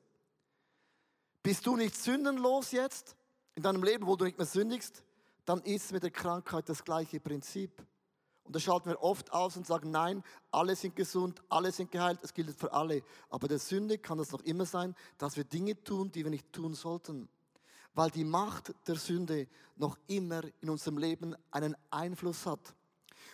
Bist 1.41 1.64
du 1.64 1.76
nicht 1.76 1.95
sündenlos 1.95 2.73
jetzt 2.73 3.14
in 3.55 3.62
deinem 3.62 3.85
Leben, 3.85 4.09
wo 4.09 4.17
du 4.17 4.25
nicht 4.25 4.38
mehr 4.38 4.47
sündigst, 4.47 5.05
dann 5.45 5.61
ist 5.62 5.93
mit 5.93 6.02
der 6.02 6.11
Krankheit 6.11 6.69
das 6.69 6.83
gleiche 6.83 7.21
Prinzip. 7.21 7.87
Und 8.43 8.57
das 8.57 8.64
schalten 8.64 8.91
wir 8.91 9.00
oft 9.00 9.33
aus 9.33 9.57
und 9.57 9.69
sagen, 9.69 9.93
nein, 9.93 10.25
alle 10.50 10.75
sind 10.75 10.97
gesund, 10.97 11.41
alle 11.49 11.71
sind 11.71 11.93
geheilt, 11.93 12.19
es 12.23 12.35
gilt 12.35 12.59
für 12.59 12.73
alle. 12.73 13.05
Aber 13.31 13.47
der 13.47 13.61
Sünde 13.61 13.99
kann 13.99 14.19
es 14.19 14.33
noch 14.33 14.43
immer 14.43 14.67
sein, 14.67 14.97
dass 15.17 15.37
wir 15.37 15.45
Dinge 15.45 15.81
tun, 15.85 16.11
die 16.11 16.25
wir 16.25 16.31
nicht 16.31 16.52
tun 16.52 16.75
sollten. 16.75 17.29
Weil 17.95 18.11
die 18.11 18.25
Macht 18.25 18.75
der 18.88 18.97
Sünde 18.97 19.47
noch 19.76 19.97
immer 20.09 20.43
in 20.61 20.71
unserem 20.71 20.99
Leben 20.99 21.37
einen 21.52 21.76
Einfluss 21.88 22.47
hat. 22.47 22.75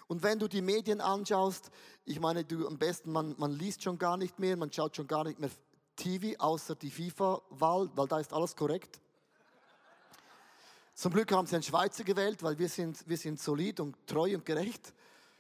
Und 0.08 0.22
wenn 0.22 0.38
du 0.38 0.48
die 0.48 0.62
Medien 0.62 1.00
anschaust, 1.02 1.70
ich 2.06 2.18
meine, 2.18 2.42
du 2.42 2.66
am 2.66 2.78
besten, 2.78 3.12
man, 3.12 3.34
man 3.38 3.52
liest 3.52 3.82
schon 3.82 3.98
gar 3.98 4.16
nicht 4.16 4.38
mehr, 4.38 4.56
man 4.56 4.72
schaut 4.72 4.96
schon 4.96 5.06
gar 5.06 5.22
nicht 5.24 5.38
mehr 5.38 5.50
TV, 5.96 6.38
außer 6.38 6.74
die 6.74 6.90
FIFA-Wahl, 6.90 7.90
weil 7.94 8.08
da 8.08 8.18
ist 8.18 8.32
alles 8.32 8.56
korrekt. 8.56 9.00
Zum 10.94 11.12
Glück 11.12 11.30
haben 11.30 11.46
sie 11.46 11.56
einen 11.56 11.62
Schweizer 11.62 12.04
gewählt, 12.04 12.42
weil 12.42 12.58
wir 12.58 12.68
sind, 12.68 13.06
wir 13.06 13.18
sind 13.18 13.38
solid 13.38 13.80
und 13.80 13.94
treu 14.06 14.34
und 14.34 14.44
gerecht. 14.44 14.94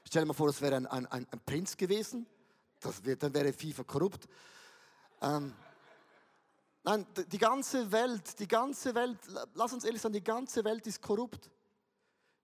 Stell 0.04 0.22
dir 0.22 0.26
mal 0.26 0.34
vor, 0.34 0.48
das 0.48 0.60
wäre 0.60 0.76
ein, 0.76 0.86
ein, 0.86 1.06
ein, 1.06 1.26
ein 1.30 1.40
Prinz 1.40 1.76
gewesen. 1.76 2.26
Das 2.78 3.04
wär, 3.04 3.16
dann 3.16 3.32
wäre 3.34 3.52
FIFA 3.52 3.84
korrupt. 3.84 4.28
Ähm, 5.22 5.52
nein, 6.84 7.06
die 7.32 7.38
ganze 7.38 7.90
Welt, 7.90 8.38
die 8.38 8.46
ganze 8.46 8.94
Welt, 8.94 9.18
lass 9.54 9.72
uns 9.72 9.84
ehrlich 9.84 10.00
sein, 10.00 10.12
die 10.12 10.22
ganze 10.22 10.62
Welt 10.62 10.86
ist 10.86 11.00
korrupt. 11.00 11.50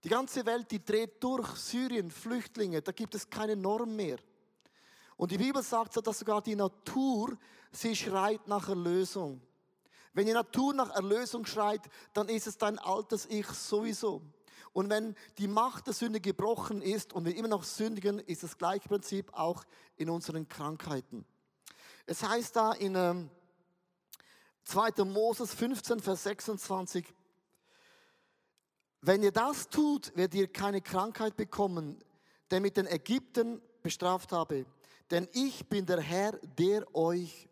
Die 0.04 0.10
ganze 0.10 0.44
Welt, 0.44 0.70
die 0.70 0.84
dreht 0.84 1.24
durch 1.24 1.48
Syrien, 1.56 2.10
Flüchtlinge, 2.10 2.82
da 2.82 2.92
gibt 2.92 3.14
es 3.14 3.28
keine 3.28 3.56
Norm 3.56 3.96
mehr. 3.96 4.18
Und 5.16 5.30
die 5.30 5.38
Bibel 5.38 5.62
sagt, 5.62 6.06
dass 6.06 6.18
sogar 6.18 6.42
die 6.42 6.54
Natur, 6.54 7.38
sie 7.72 7.96
schreit 7.96 8.46
nach 8.46 8.68
Erlösung. 8.68 9.40
Wenn 10.12 10.26
die 10.26 10.32
Natur 10.32 10.74
nach 10.74 10.90
Erlösung 10.90 11.46
schreit, 11.46 11.80
dann 12.12 12.28
ist 12.28 12.46
es 12.46 12.58
dein 12.58 12.78
altes 12.78 13.24
Ich 13.26 13.46
sowieso. 13.46 14.20
Und 14.74 14.90
wenn 14.90 15.14
die 15.38 15.48
Macht 15.48 15.86
der 15.86 15.94
Sünde 15.94 16.20
gebrochen 16.20 16.82
ist 16.82 17.14
und 17.14 17.24
wir 17.24 17.34
immer 17.34 17.48
noch 17.48 17.64
sündigen, 17.64 18.18
ist 18.18 18.42
das 18.42 18.58
gleiche 18.58 18.88
Prinzip 18.88 19.32
auch 19.32 19.64
in 19.96 20.10
unseren 20.10 20.46
Krankheiten. 20.48 21.24
Es 22.04 22.22
heißt 22.22 22.56
da 22.56 22.72
in 22.72 22.94
ähm, 22.94 23.30
2. 24.64 25.04
Moses 25.04 25.54
15, 25.54 26.00
Vers 26.00 26.24
26, 26.24 27.06
wenn 29.06 29.22
ihr 29.22 29.32
das 29.32 29.68
tut, 29.68 30.16
werdet 30.16 30.34
ihr 30.34 30.48
keine 30.48 30.80
Krankheit 30.80 31.36
bekommen, 31.36 31.98
der 32.50 32.60
mit 32.60 32.76
den 32.76 32.86
Ägyptern 32.86 33.60
bestraft 33.82 34.32
habe. 34.32 34.64
Denn 35.10 35.28
ich 35.32 35.66
bin 35.68 35.84
der 35.84 36.00
Herr, 36.00 36.32
der 36.58 36.94
euch 36.94 37.48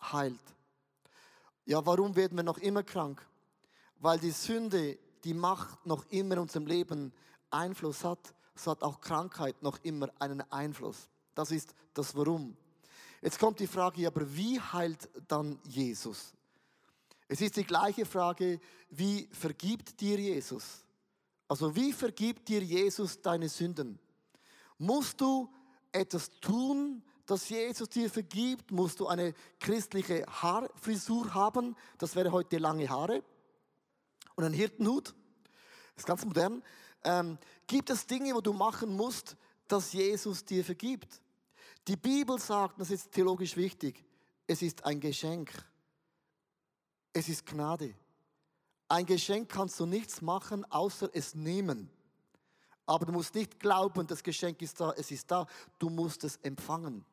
heilt. 0.00 0.40
Ja, 1.64 1.84
warum 1.84 2.14
werden 2.14 2.36
wir 2.36 2.44
noch 2.44 2.58
immer 2.58 2.84
krank? 2.84 3.26
Weil 3.98 4.20
die 4.20 4.30
Sünde 4.30 4.98
die 5.24 5.34
Macht 5.34 5.84
noch 5.84 6.06
immer 6.10 6.34
in 6.34 6.40
unserem 6.40 6.66
Leben 6.66 7.12
Einfluss 7.50 8.04
hat, 8.04 8.32
so 8.54 8.70
hat 8.70 8.82
auch 8.82 9.00
Krankheit 9.00 9.60
noch 9.62 9.78
immer 9.82 10.08
einen 10.20 10.40
Einfluss. 10.52 11.08
Das 11.34 11.50
ist 11.50 11.74
das 11.94 12.14
Warum. 12.14 12.56
Jetzt 13.20 13.40
kommt 13.40 13.58
die 13.58 13.66
Frage, 13.66 14.06
aber 14.06 14.22
wie 14.36 14.60
heilt 14.60 15.08
dann 15.26 15.58
Jesus? 15.64 16.35
Es 17.28 17.40
ist 17.40 17.56
die 17.56 17.64
gleiche 17.64 18.06
Frage, 18.06 18.60
wie 18.90 19.28
vergibt 19.32 20.00
dir 20.00 20.18
Jesus? 20.18 20.84
Also 21.48 21.74
wie 21.74 21.92
vergibt 21.92 22.48
dir 22.48 22.62
Jesus 22.62 23.20
deine 23.20 23.48
Sünden? 23.48 23.98
Musst 24.78 25.20
du 25.20 25.52
etwas 25.92 26.30
tun, 26.40 27.02
dass 27.24 27.48
Jesus 27.48 27.88
dir 27.88 28.10
vergibt? 28.10 28.70
Musst 28.70 29.00
du 29.00 29.08
eine 29.08 29.34
christliche 29.58 30.24
Haarfrisur 30.26 31.34
haben? 31.34 31.76
Das 31.98 32.14
wäre 32.14 32.30
heute 32.30 32.58
lange 32.58 32.88
Haare 32.88 33.22
und 34.36 34.44
ein 34.44 34.52
Hirtenhut. 34.52 35.14
Das 35.94 36.02
ist 36.02 36.06
ganz 36.06 36.24
modern. 36.24 36.62
Ähm, 37.04 37.38
gibt 37.66 37.90
es 37.90 38.06
Dinge, 38.06 38.34
wo 38.34 38.40
du 38.40 38.52
machen 38.52 38.94
musst, 38.96 39.36
dass 39.66 39.92
Jesus 39.92 40.44
dir 40.44 40.64
vergibt? 40.64 41.20
Die 41.88 41.96
Bibel 41.96 42.38
sagt, 42.38 42.80
das 42.80 42.90
ist 42.90 43.12
theologisch 43.12 43.56
wichtig, 43.56 44.04
es 44.46 44.62
ist 44.62 44.84
ein 44.84 45.00
Geschenk. 45.00 45.52
Es 47.18 47.30
ist 47.30 47.46
Gnade. 47.46 47.94
Ein 48.88 49.06
Geschenk 49.06 49.48
kannst 49.48 49.80
du 49.80 49.86
nichts 49.86 50.20
machen, 50.20 50.70
außer 50.70 51.08
es 51.14 51.34
nehmen. 51.34 51.88
Aber 52.84 53.06
du 53.06 53.12
musst 53.12 53.34
nicht 53.34 53.58
glauben, 53.58 54.06
das 54.06 54.22
Geschenk 54.22 54.60
ist 54.60 54.78
da, 54.78 54.92
es 54.98 55.10
ist 55.10 55.30
da. 55.30 55.46
Du 55.78 55.88
musst 55.88 56.24
es 56.24 56.36
empfangen. 56.42 57.06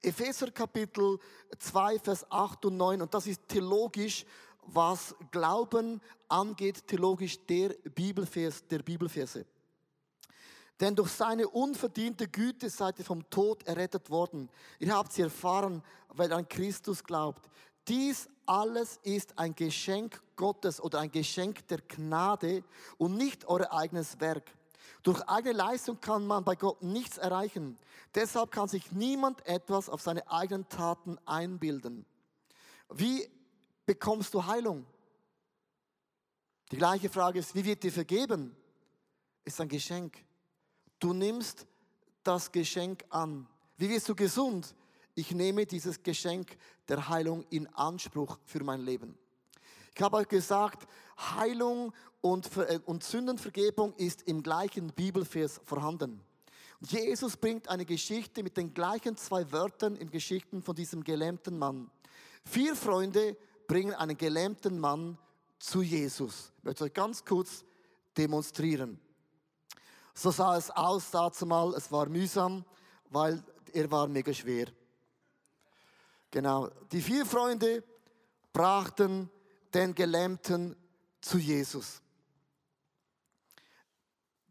Epheser 0.00 0.50
Kapitel 0.50 1.18
2, 1.58 1.98
Vers 1.98 2.24
8 2.30 2.64
und 2.64 2.78
9, 2.78 3.02
und 3.02 3.12
das 3.12 3.26
ist 3.26 3.46
theologisch 3.48 4.24
was 4.62 5.14
Glauben 5.30 6.00
angeht, 6.26 6.86
theologisch 6.86 7.38
der 7.44 7.74
Bibelvers, 7.94 8.66
der 8.66 8.78
Bibelverse. 8.78 9.44
Denn 10.80 10.96
durch 10.96 11.10
seine 11.10 11.46
unverdiente 11.46 12.26
Güte 12.28 12.70
seid 12.70 12.98
ihr 12.98 13.04
vom 13.04 13.28
Tod 13.28 13.62
errettet 13.64 14.08
worden. 14.08 14.48
Ihr 14.78 14.96
habt 14.96 15.12
sie 15.12 15.20
erfahren, 15.20 15.82
weil 16.08 16.30
ihr 16.30 16.36
an 16.36 16.48
Christus 16.48 17.04
glaubt. 17.04 17.50
Dies 17.88 18.28
alles 18.46 18.98
ist 19.02 19.38
ein 19.38 19.54
Geschenk 19.54 20.22
Gottes 20.36 20.80
oder 20.80 21.00
ein 21.00 21.10
Geschenk 21.10 21.66
der 21.68 21.78
Gnade 21.82 22.64
und 22.98 23.16
nicht 23.16 23.44
euer 23.46 23.72
eigenes 23.72 24.18
Werk. 24.20 24.50
Durch 25.02 25.22
eigene 25.22 25.54
Leistung 25.54 26.00
kann 26.00 26.26
man 26.26 26.44
bei 26.44 26.56
Gott 26.56 26.82
nichts 26.82 27.16
erreichen. 27.16 27.78
Deshalb 28.14 28.50
kann 28.50 28.68
sich 28.68 28.92
niemand 28.92 29.46
etwas 29.46 29.88
auf 29.88 30.02
seine 30.02 30.28
eigenen 30.30 30.68
Taten 30.68 31.16
einbilden. 31.24 32.04
Wie 32.90 33.28
bekommst 33.86 34.34
du 34.34 34.44
Heilung? 34.44 34.84
Die 36.70 36.76
gleiche 36.76 37.08
Frage 37.08 37.38
ist, 37.38 37.54
wie 37.54 37.64
wird 37.64 37.82
dir 37.82 37.92
vergeben? 37.92 38.54
Ist 39.44 39.60
ein 39.60 39.68
Geschenk. 39.68 40.24
Du 40.98 41.12
nimmst 41.12 41.66
das 42.22 42.52
Geschenk 42.52 43.04
an. 43.08 43.46
Wie 43.76 43.88
wirst 43.88 44.08
du 44.08 44.14
gesund? 44.14 44.74
Ich 45.14 45.32
nehme 45.32 45.66
dieses 45.66 46.02
Geschenk 46.02 46.56
der 46.90 47.08
Heilung 47.08 47.44
in 47.48 47.66
Anspruch 47.68 48.38
für 48.44 48.62
mein 48.62 48.82
Leben. 48.82 49.16
Ich 49.94 50.02
habe 50.02 50.18
euch 50.18 50.28
gesagt, 50.28 50.86
Heilung 51.18 51.92
und, 52.20 52.56
äh, 52.56 52.80
und 52.84 53.04
Sündenvergebung 53.04 53.94
ist 53.94 54.22
im 54.22 54.42
gleichen 54.42 54.92
Bibelvers 54.92 55.60
vorhanden. 55.64 56.20
Jesus 56.80 57.36
bringt 57.36 57.68
eine 57.68 57.84
Geschichte 57.84 58.42
mit 58.42 58.56
den 58.56 58.72
gleichen 58.72 59.16
zwei 59.16 59.50
Wörtern 59.52 59.96
in 59.96 60.10
Geschichten 60.10 60.62
von 60.62 60.74
diesem 60.74 61.04
gelähmten 61.04 61.58
Mann. 61.58 61.90
Vier 62.44 62.74
Freunde 62.74 63.36
bringen 63.66 63.94
einen 63.94 64.16
gelähmten 64.16 64.78
Mann 64.78 65.18
zu 65.58 65.82
Jesus. 65.82 66.52
Ich 66.58 66.64
möchte 66.64 66.84
euch 66.84 66.94
ganz 66.94 67.24
kurz 67.24 67.64
demonstrieren. 68.16 68.98
So 70.14 70.30
sah 70.30 70.56
es 70.56 70.70
aus 70.70 71.10
dazu 71.10 71.46
mal. 71.46 71.74
Es 71.74 71.92
war 71.92 72.08
mühsam, 72.08 72.64
weil 73.10 73.42
er 73.72 73.90
war 73.90 74.08
mega 74.08 74.32
schwer. 74.32 74.66
Genau. 76.30 76.68
Die 76.92 77.02
vier 77.02 77.26
Freunde 77.26 77.82
brachten 78.52 79.30
den 79.74 79.94
Gelähmten 79.94 80.76
zu 81.20 81.38
Jesus. 81.38 82.00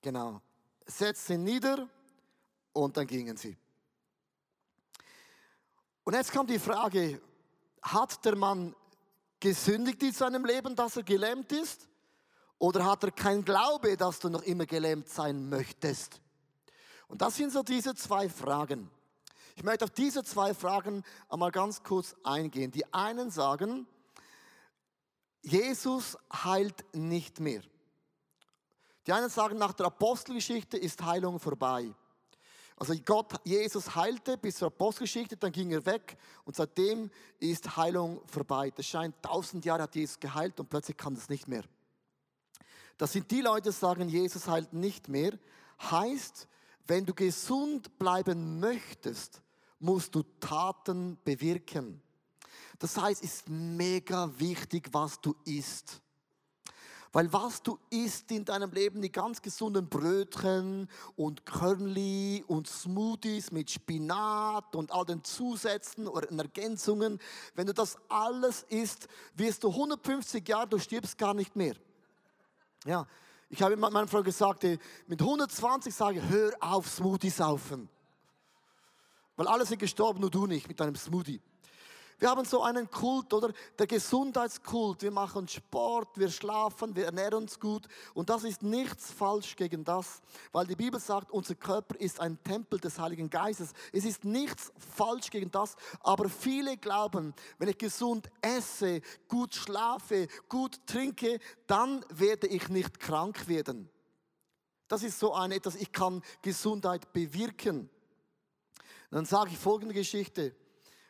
Genau. 0.02 0.42
Setzten 0.86 1.34
ihn 1.34 1.44
nieder 1.44 1.90
und 2.74 2.98
dann 2.98 3.08
gingen 3.08 3.38
sie. 3.38 3.58
Und 6.04 6.14
jetzt 6.14 6.32
kommt 6.32 6.50
die 6.50 6.60
Frage, 6.60 7.22
hat 7.82 8.24
der 8.26 8.36
Mann 8.36 8.76
gesündigt 9.40 10.02
in 10.04 10.12
seinem 10.12 10.46
Leben, 10.46 10.76
dass 10.76 10.98
er 10.98 11.04
gelähmt 11.04 11.52
ist? 11.52 11.88
Oder 12.58 12.86
hat 12.86 13.04
er 13.04 13.12
kein 13.12 13.46
Glaube, 13.46 13.96
dass 13.96 14.20
du 14.20 14.30
noch 14.30 14.42
immer 14.44 14.66
gelähmt 14.66 15.08
sein 15.08 15.48
möchtest? 15.48 16.20
Und 17.08 17.22
das 17.22 17.36
sind 17.36 17.52
so 17.52 17.64
diese 17.64 17.96
zwei 17.96 18.28
Fragen. 18.28 18.90
Ich 19.60 19.66
möchte 19.66 19.84
auf 19.84 19.92
diese 19.92 20.24
zwei 20.24 20.54
Fragen 20.54 21.04
einmal 21.28 21.52
ganz 21.52 21.84
kurz 21.84 22.16
eingehen. 22.24 22.72
Die 22.72 22.94
einen 22.94 23.30
sagen, 23.30 23.86
Jesus 25.42 26.18
heilt 26.32 26.86
nicht 26.94 27.42
mehr. 27.42 27.62
Die 29.06 29.12
einen 29.12 29.28
sagen, 29.28 29.58
nach 29.58 29.74
der 29.74 29.88
Apostelgeschichte 29.88 30.78
ist 30.78 31.04
Heilung 31.04 31.42
vorbei. 31.42 31.94
Also 32.78 32.94
Gott, 33.04 33.34
Jesus 33.44 33.98
heilte 33.98 34.38
bis 34.38 34.56
zur 34.56 34.68
Apostelgeschichte, 34.68 35.36
dann 35.36 35.52
ging 35.52 35.72
er 35.72 35.86
weg 35.86 36.16
und 36.46 36.56
seitdem 36.56 37.12
ist 37.40 37.76
Heilung 37.76 38.22
vorbei. 38.28 38.72
Das 38.74 38.86
scheint 38.86 39.22
tausend 39.22 39.66
Jahre 39.66 39.84
hat 39.84 39.94
Jesus 39.94 40.22
geheilt 40.22 40.58
und 40.62 40.70
plötzlich 40.70 40.96
kann 40.96 41.16
das 41.16 41.28
nicht 41.28 41.50
mehr. 41.50 41.66
Das 42.98 43.12
sind 43.12 43.30
die 43.30 43.42
Leute, 43.42 43.72
die 43.72 43.76
sagen, 43.76 44.08
Jesus 44.08 44.48
heilt 44.48 44.72
nicht 44.72 45.10
mehr. 45.10 45.38
Heißt, 45.82 46.48
wenn 46.88 47.06
du 47.06 47.14
gesund 47.14 48.00
bleiben 48.00 48.62
möchtest, 48.62 49.42
musst 49.80 50.14
du 50.16 50.24
Taten 50.40 51.18
bewirken. 51.24 52.02
Das 52.80 52.98
heißt, 52.98 53.24
es 53.24 53.34
ist 53.36 53.50
mega 53.50 54.32
wichtig, 54.38 54.90
was 54.92 55.20
du 55.20 55.36
isst. 55.46 56.02
Weil 57.12 57.32
was 57.34 57.64
du 57.64 57.80
isst 57.90 58.32
in 58.32 58.46
deinem 58.46 58.72
Leben, 58.72 59.02
die 59.02 59.12
ganz 59.12 59.42
gesunden 59.42 59.90
Brötchen 59.90 60.88
und 61.16 61.44
Körnli 61.44 62.44
und 62.48 62.68
Smoothies 62.68 63.52
mit 63.52 63.72
Spinat 63.72 64.76
und 64.76 64.92
all 64.92 65.06
den 65.06 65.24
Zusätzen 65.24 66.08
oder 66.08 66.30
Ergänzungen, 66.32 67.20
wenn 67.56 67.66
du 67.66 67.74
das 67.74 67.98
alles 68.10 68.64
isst, 68.70 69.08
wirst 69.34 69.64
du 69.64 69.70
150 69.70 70.48
Jahre, 70.48 70.68
du 70.68 70.78
stirbst 70.78 71.18
gar 71.18 71.34
nicht 71.34 71.56
mehr. 71.56 71.76
Ja, 72.86 73.08
ich 73.50 73.62
habe 73.64 73.76
meiner 73.76 74.08
Frau 74.08 74.22
gesagt, 74.22 74.64
mit 75.08 75.20
120 75.20 75.94
sage 75.94 76.20
ich, 76.20 76.30
hör 76.30 76.54
auf 76.60 76.88
Smoothie 76.88 77.32
saufen. 77.32 77.90
Weil 79.40 79.48
alle 79.48 79.66
sind 79.66 79.80
gestorben, 79.80 80.20
nur 80.20 80.30
du 80.30 80.48
nicht 80.48 80.68
mit 80.68 80.82
deinem 80.82 80.98
Smoothie. 80.98 81.40
Wir 82.18 82.30
haben 82.30 82.44
so 82.44 82.62
einen 82.62 82.92
Kult, 82.92 83.32
oder? 83.32 83.54
Der 83.78 83.88
Gesundheitskult. 83.88 85.02
Wir 85.02 85.12
machen 85.12 85.48
Sport, 85.48 86.10
wir 86.18 86.30
schlafen, 86.30 86.94
wir 86.94 87.06
ernähren 87.06 87.36
uns 87.36 87.58
gut. 87.58 87.88
Und 88.14 88.30
das 88.30 88.44
ist 88.44 88.64
nichts 88.64 89.14
falsch 89.14 89.56
gegen 89.56 89.86
das, 89.86 90.22
weil 90.52 90.68
die 90.68 90.76
Bibel 90.76 91.00
sagt, 91.00 91.32
unser 91.32 91.56
Körper 91.56 91.98
ist 92.02 92.20
ein 92.20 92.38
Tempel 92.44 92.82
des 92.82 93.00
Heiligen 93.00 93.30
Geistes. 93.30 93.72
Es 93.94 94.04
ist 94.04 94.26
nichts 94.26 94.74
falsch 94.94 95.30
gegen 95.30 95.50
das, 95.52 95.78
aber 96.02 96.28
viele 96.28 96.76
glauben, 96.76 97.34
wenn 97.60 97.70
ich 97.70 97.78
gesund 97.78 98.30
esse, 98.42 99.00
gut 99.30 99.56
schlafe, 99.56 100.28
gut 100.50 100.86
trinke, 100.86 101.40
dann 101.66 102.04
werde 102.10 102.48
ich 102.48 102.68
nicht 102.68 103.00
krank 103.00 103.48
werden. 103.48 103.90
Das 104.90 105.02
ist 105.02 105.18
so 105.18 105.34
ein 105.34 105.54
etwas, 105.54 105.76
ich 105.76 105.94
kann 105.94 106.24
Gesundheit 106.42 107.14
bewirken. 107.14 107.90
Dann 109.12 109.26
sage 109.26 109.52
ich 109.52 109.58
folgende 109.58 109.94
Geschichte. 109.94 110.56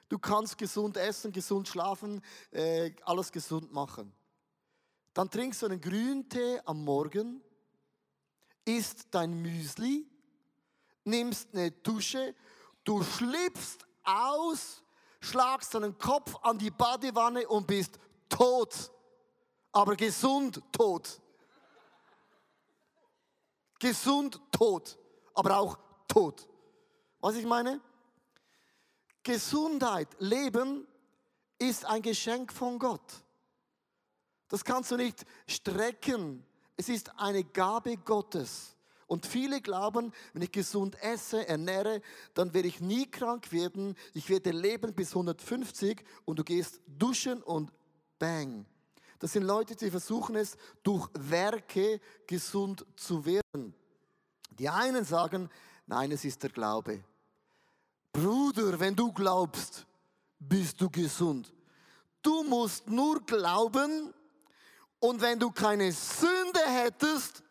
Du 0.07 0.17
kannst 0.17 0.57
gesund 0.57 0.97
essen, 0.97 1.31
gesund 1.31 1.67
schlafen, 1.67 2.23
äh, 2.51 2.91
alles 3.03 3.31
gesund 3.31 3.71
machen. 3.71 4.13
Dann 5.13 5.29
trinkst 5.29 5.61
du 5.61 5.67
einen 5.67 5.81
Grüntee 5.81 6.59
am 6.65 6.83
Morgen, 6.83 7.41
isst 8.65 9.07
dein 9.11 9.33
Müsli, 9.41 10.07
nimmst 11.03 11.49
eine 11.53 11.71
Dusche, 11.71 12.35
du 12.83 13.03
schlüpfst 13.03 13.85
aus, 14.03 14.83
schlagst 15.19 15.73
deinen 15.73 15.97
Kopf 15.97 16.35
an 16.41 16.57
die 16.57 16.71
Badewanne 16.71 17.47
und 17.47 17.67
bist 17.67 17.99
tot. 18.29 18.91
Aber 19.71 19.95
gesund 19.95 20.61
tot. 20.71 21.21
Gesund 23.77 24.41
tot, 24.51 24.97
aber 25.33 25.57
auch 25.57 25.77
tot. 26.07 26.47
Was 27.19 27.35
ich 27.35 27.45
meine? 27.45 27.79
Gesundheit, 29.29 30.07
Leben 30.17 30.87
ist 31.59 31.85
ein 31.85 32.01
Geschenk 32.01 32.51
von 32.51 32.79
Gott. 32.79 33.23
Das 34.47 34.65
kannst 34.65 34.89
du 34.89 34.97
nicht 34.97 35.23
strecken. 35.45 36.43
Es 36.75 36.89
ist 36.89 37.11
eine 37.15 37.43
Gabe 37.43 37.97
Gottes. 37.97 38.75
Und 39.05 39.27
viele 39.27 39.61
glauben, 39.61 40.11
wenn 40.33 40.41
ich 40.41 40.51
gesund 40.51 40.99
esse, 41.03 41.47
ernähre, 41.47 42.01
dann 42.33 42.55
werde 42.55 42.69
ich 42.69 42.81
nie 42.81 43.05
krank 43.05 43.51
werden. 43.51 43.95
Ich 44.15 44.31
werde 44.31 44.49
leben 44.49 44.95
bis 44.95 45.09
150 45.09 46.03
und 46.25 46.39
du 46.39 46.43
gehst 46.43 46.81
duschen 46.87 47.43
und 47.43 47.71
bang. 48.17 48.65
Das 49.19 49.33
sind 49.33 49.43
Leute, 49.43 49.75
die 49.75 49.91
versuchen 49.91 50.37
es 50.37 50.57
durch 50.81 51.07
Werke 51.13 52.01
gesund 52.25 52.83
zu 52.95 53.23
werden. 53.25 53.75
Die 54.57 54.69
einen 54.69 55.05
sagen, 55.05 55.51
nein, 55.85 56.11
es 56.11 56.25
ist 56.25 56.41
der 56.41 56.49
Glaube. 56.49 57.03
Bruder, 58.19 58.79
wenn 58.79 58.95
du 58.95 59.11
glaubst, 59.13 59.85
bist 60.39 60.79
du 60.81 60.89
gesund. 60.89 61.53
Du 62.21 62.43
musst 62.43 62.87
nur 62.87 63.25
glauben 63.25 64.13
und 64.99 65.21
wenn 65.21 65.39
du 65.39 65.51
keine 65.51 65.91
Sünde 65.91 66.59
hättest, 66.65 67.43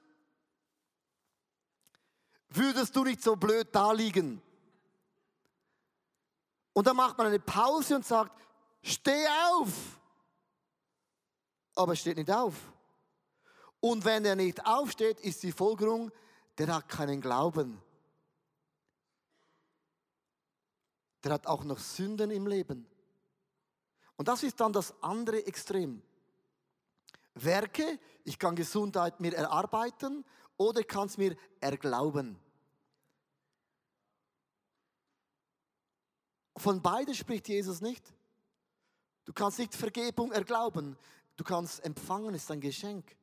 würdest 2.51 2.95
du 2.95 3.05
nicht 3.05 3.23
so 3.23 3.35
blöd 3.35 3.69
da 3.73 3.93
liegen. 3.93 4.43
Und 6.75 6.87
dann 6.87 6.97
macht 6.97 7.17
man 7.17 7.29
eine 7.29 7.41
Pause 7.41 7.97
und 7.97 8.05
sagt, 8.05 8.39
steh 8.83 9.27
auf. 9.53 9.73
Aber 11.77 11.93
er 11.93 11.97
steht 11.97 12.19
nicht 12.19 12.31
auf. 12.31 12.55
Und 13.81 14.05
wenn 14.05 14.25
er 14.25 14.37
nicht 14.37 14.65
aufsteht, 14.67 15.21
ist 15.21 15.43
die 15.43 15.53
Folgerung, 15.53 16.11
der 16.59 16.75
hat 16.75 16.89
keinen 16.89 17.21
Glauben. 17.21 17.81
Der 21.25 21.33
hat 21.33 21.47
auch 21.47 21.65
noch 21.65 21.79
Sünden 21.79 22.31
im 22.31 22.47
Leben. 22.47 22.87
Und 24.17 24.29
das 24.29 24.43
ist 24.43 24.61
dann 24.61 24.73
das 24.73 24.95
andere 25.03 25.47
Extrem. 25.47 26.03
Werke, 27.35 27.99
ich 28.25 28.39
kann 28.39 28.57
Gesundheit 28.57 29.21
mir 29.21 29.35
erarbeiten 29.35 30.25
oder 30.57 30.83
kann 30.83 31.07
es 31.07 31.17
mir 31.17 31.37
erglauben. 31.61 32.39
Von 36.57 36.83
beiden 36.83 37.15
spricht 37.15 37.49
Jesus 37.49 37.81
nicht. 37.81 38.13
Du 39.25 39.33
kannst 39.33 39.59
nicht 39.59 39.75
Vergebung 39.75 40.33
erglauben, 40.33 40.97
du 41.37 41.45
kannst 41.45 41.85
empfangen, 41.85 42.35
ist 42.35 42.51
ein 42.51 42.61
Geschenk. 42.61 43.17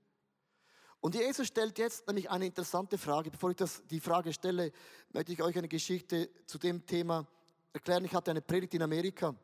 Und 1.01 1.15
Jesus 1.15 1.47
stellt 1.47 1.77
jetzt 1.77 2.07
nämlich 2.07 2.29
eine 2.29 2.45
interessante 2.45 2.97
Frage. 2.97 3.29
Bevor 3.29 3.51
ich 3.51 3.57
das, 3.57 3.83
die 3.87 3.99
Frage 3.99 4.31
stelle, 4.31 4.71
möchte 5.11 5.33
ich 5.33 5.43
euch 5.43 5.57
eine 5.57 5.67
Geschichte 5.67 6.29
zu 6.45 6.57
dem 6.57 6.85
Thema 6.85 7.27
erklären, 7.75 8.05
ich 8.05 8.15
hatte 8.15 8.31
eine 8.31 8.41
Predigt 8.41 8.73
in 8.73 8.81
Amerika, 8.81 9.35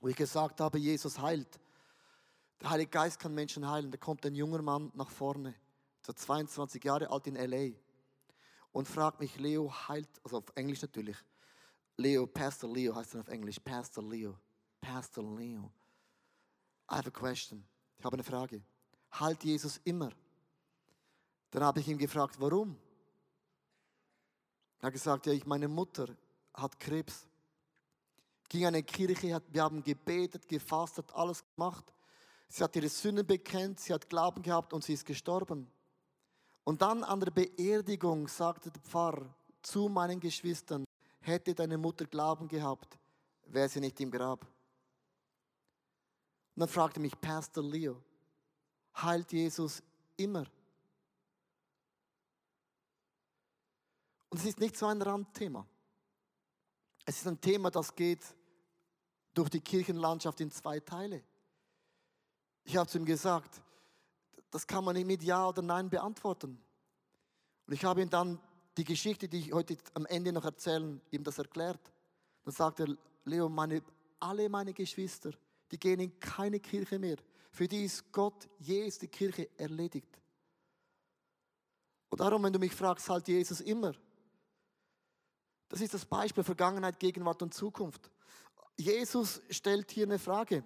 wo 0.00 0.08
ich 0.08 0.16
gesagt 0.16 0.60
habe, 0.60 0.78
Jesus 0.78 1.18
heilt. 1.18 1.58
Der 2.60 2.70
Heilige 2.70 2.90
Geist 2.90 3.18
kann 3.18 3.34
Menschen 3.34 3.68
heilen. 3.68 3.90
Da 3.90 3.96
kommt 3.96 4.24
ein 4.26 4.34
junger 4.34 4.62
Mann 4.62 4.92
nach 4.94 5.10
vorne, 5.10 5.54
so 6.02 6.12
22 6.12 6.84
Jahre 6.84 7.10
alt 7.10 7.26
in 7.26 7.34
LA. 7.34 7.74
und 8.72 8.86
fragt 8.86 9.20
mich, 9.20 9.38
Leo 9.38 9.72
heilt, 9.88 10.08
also 10.22 10.38
auf 10.38 10.52
Englisch 10.54 10.82
natürlich, 10.82 11.16
Leo, 11.96 12.26
Pastor 12.26 12.72
Leo 12.72 12.94
heißt 12.94 13.14
er 13.14 13.20
auf 13.20 13.28
Englisch, 13.28 13.58
Pastor 13.58 14.04
Leo, 14.04 14.38
Pastor 14.80 15.24
Leo. 15.24 15.72
I 16.90 16.96
have 16.96 17.08
a 17.08 17.10
question. 17.10 17.64
Ich 17.98 18.04
habe 18.04 18.14
eine 18.14 18.24
Frage. 18.24 18.62
Heilt 19.18 19.42
Jesus 19.42 19.80
immer? 19.84 20.10
Dann 21.50 21.64
habe 21.64 21.80
ich 21.80 21.88
ihn 21.88 21.98
gefragt, 21.98 22.36
warum? 22.38 22.76
Er 24.80 24.86
hat 24.86 24.92
gesagt, 24.92 25.26
ja, 25.26 25.32
ich, 25.32 25.44
meine 25.46 25.66
Mutter 25.66 26.14
hat 26.54 26.78
Krebs. 26.78 27.26
Ging 28.48 28.62
in 28.62 28.68
eine 28.68 28.82
Kirche, 28.82 29.42
wir 29.48 29.62
haben 29.62 29.82
gebetet, 29.82 30.48
gefastet, 30.48 31.12
alles 31.14 31.44
gemacht. 31.54 31.84
Sie 32.48 32.64
hat 32.64 32.74
ihre 32.76 32.88
Sünden 32.88 33.26
bekennt, 33.26 33.80
sie 33.80 33.92
hat 33.92 34.08
Glauben 34.08 34.42
gehabt 34.42 34.72
und 34.72 34.82
sie 34.82 34.94
ist 34.94 35.04
gestorben. 35.04 35.70
Und 36.64 36.80
dann 36.80 37.04
an 37.04 37.20
der 37.20 37.30
Beerdigung 37.30 38.26
sagte 38.28 38.70
der 38.70 38.82
Pfarrer 38.82 39.34
zu 39.62 39.88
meinen 39.88 40.18
Geschwistern, 40.18 40.84
hätte 41.20 41.54
deine 41.54 41.76
Mutter 41.76 42.06
Glauben 42.06 42.48
gehabt, 42.48 42.98
wäre 43.46 43.68
sie 43.68 43.80
nicht 43.80 44.00
im 44.00 44.10
Grab. 44.10 44.46
Und 46.54 46.60
dann 46.60 46.68
fragte 46.68 47.00
mich 47.00 47.18
Pastor 47.20 47.62
Leo, 47.62 48.02
heilt 48.96 49.30
Jesus 49.32 49.82
immer? 50.16 50.46
Und 54.30 54.38
es 54.38 54.44
ist 54.46 54.60
nicht 54.60 54.76
so 54.76 54.86
ein 54.86 55.00
Randthema. 55.00 55.66
Es 57.04 57.18
ist 57.18 57.26
ein 57.26 57.40
Thema, 57.40 57.70
das 57.70 57.94
geht 57.94 58.22
durch 59.38 59.50
die 59.50 59.60
Kirchenlandschaft 59.60 60.40
in 60.40 60.50
zwei 60.50 60.80
Teile. 60.80 61.22
Ich 62.64 62.76
habe 62.76 62.90
zu 62.90 62.98
ihm 62.98 63.04
gesagt, 63.04 63.62
das 64.50 64.66
kann 64.66 64.84
man 64.84 64.96
nicht 64.96 65.06
mit 65.06 65.22
Ja 65.22 65.48
oder 65.48 65.62
Nein 65.62 65.88
beantworten. 65.88 66.60
Und 67.66 67.72
ich 67.72 67.84
habe 67.84 68.02
ihm 68.02 68.10
dann 68.10 68.40
die 68.76 68.82
Geschichte, 68.82 69.28
die 69.28 69.38
ich 69.38 69.52
heute 69.52 69.76
am 69.94 70.06
Ende 70.06 70.32
noch 70.32 70.44
erzählen, 70.44 71.00
ihm 71.12 71.22
das 71.22 71.38
erklärt. 71.38 71.80
Dann 72.44 72.52
sagte 72.52 72.82
er, 72.82 72.96
Leo, 73.24 73.48
meine, 73.48 73.80
alle 74.18 74.48
meine 74.48 74.72
Geschwister, 74.72 75.30
die 75.70 75.78
gehen 75.78 76.00
in 76.00 76.18
keine 76.18 76.58
Kirche 76.58 76.98
mehr. 76.98 77.18
Für 77.52 77.68
die 77.68 77.84
ist 77.84 78.10
Gott, 78.10 78.48
Jesus, 78.58 78.98
die 78.98 79.08
Kirche 79.08 79.50
erledigt. 79.56 80.18
Und 82.08 82.18
darum, 82.18 82.42
wenn 82.42 82.52
du 82.52 82.58
mich 82.58 82.74
fragst, 82.74 83.08
halt 83.08 83.28
Jesus 83.28 83.60
immer. 83.60 83.92
Das 85.68 85.80
ist 85.80 85.94
das 85.94 86.04
Beispiel 86.04 86.42
Vergangenheit, 86.42 86.98
Gegenwart 86.98 87.40
und 87.42 87.54
Zukunft. 87.54 88.10
Jesus 88.78 89.42
stellt 89.50 89.90
hier 89.90 90.06
eine 90.06 90.20
Frage. 90.20 90.62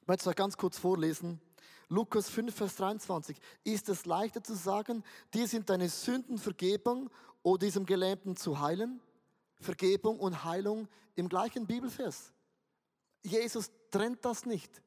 Ich 0.00 0.06
möchte 0.06 0.22
es 0.22 0.26
euch 0.28 0.36
ganz 0.36 0.56
kurz 0.56 0.78
vorlesen. 0.78 1.40
Lukas 1.88 2.30
5, 2.30 2.54
Vers 2.54 2.76
23. 2.76 3.36
Ist 3.64 3.88
es 3.88 4.06
leichter 4.06 4.42
zu 4.42 4.54
sagen, 4.54 5.02
dir 5.34 5.48
sind 5.48 5.68
deine 5.68 5.88
Sünden 5.88 6.38
Vergebung 6.38 7.10
oder 7.42 7.66
diesem 7.66 7.86
Gelähmten 7.86 8.36
zu 8.36 8.60
heilen? 8.60 9.00
Vergebung 9.60 10.20
und 10.20 10.44
Heilung 10.44 10.88
im 11.16 11.28
gleichen 11.28 11.66
Bibelvers. 11.66 12.32
Jesus 13.22 13.70
trennt 13.90 14.24
das 14.24 14.46
nicht. 14.46 14.82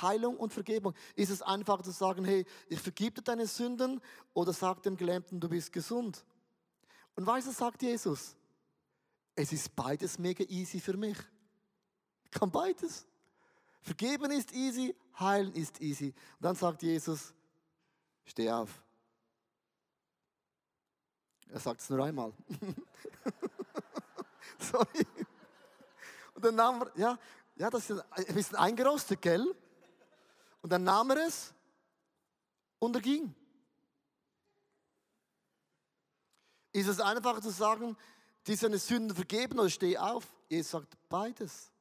Heilung 0.00 0.38
und 0.38 0.52
Vergebung. 0.52 0.94
Ist 1.14 1.30
es 1.30 1.42
einfacher 1.42 1.82
zu 1.82 1.90
sagen, 1.90 2.24
hey, 2.24 2.46
ich 2.68 2.80
vergib 2.80 3.16
dir 3.16 3.22
deine 3.22 3.46
Sünden 3.46 4.00
oder 4.32 4.54
sagt 4.54 4.86
dem 4.86 4.96
Gelähmten, 4.96 5.40
du 5.40 5.48
bist 5.48 5.72
gesund? 5.72 6.24
Und 7.16 7.26
weißt 7.26 7.48
du, 7.48 7.52
sagt 7.52 7.82
Jesus, 7.82 8.34
es 9.34 9.52
ist 9.52 9.76
beides 9.76 10.18
mega 10.18 10.44
easy 10.44 10.80
für 10.80 10.96
mich. 10.96 11.18
Kann 12.32 12.50
beides. 12.50 13.06
Vergeben 13.82 14.30
ist 14.32 14.52
easy, 14.52 14.96
heilen 15.18 15.52
ist 15.54 15.80
easy. 15.80 16.14
Und 16.38 16.42
dann 16.42 16.56
sagt 16.56 16.82
Jesus, 16.82 17.32
steh 18.24 18.50
auf. 18.50 18.82
Er 21.48 21.60
sagt 21.60 21.80
es 21.80 21.90
nur 21.90 22.04
einmal. 22.04 22.32
Sorry. 24.58 25.06
Und 26.34 26.44
dann 26.44 26.54
nahm 26.54 26.82
er, 26.82 26.98
ja, 26.98 27.18
ja, 27.56 27.70
das 27.70 27.90
ist 27.90 28.02
ein 28.10 28.34
bisschen 28.34 28.56
eingerostet, 28.56 29.20
gell? 29.20 29.54
Und 30.62 30.70
dann 30.70 30.84
nahm 30.84 31.10
er 31.10 31.26
es 31.26 31.52
und 32.78 32.94
er 32.96 33.02
ging. 33.02 33.34
Ist 36.72 36.88
es 36.88 37.00
einfacher 37.00 37.42
zu 37.42 37.50
sagen, 37.50 37.96
die 38.46 38.54
seine 38.56 38.78
Sünden 38.78 39.14
vergeben 39.14 39.58
oder 39.58 39.68
steh 39.68 39.98
auf? 39.98 40.26
Jesus 40.48 40.70
sagt 40.70 40.96
beides. 41.08 41.71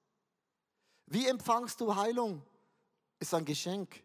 Wie 1.12 1.28
empfangst 1.28 1.82
du 1.82 1.94
Heilung? 1.94 2.42
Ist 3.20 3.34
ein 3.34 3.44
Geschenk. 3.44 4.02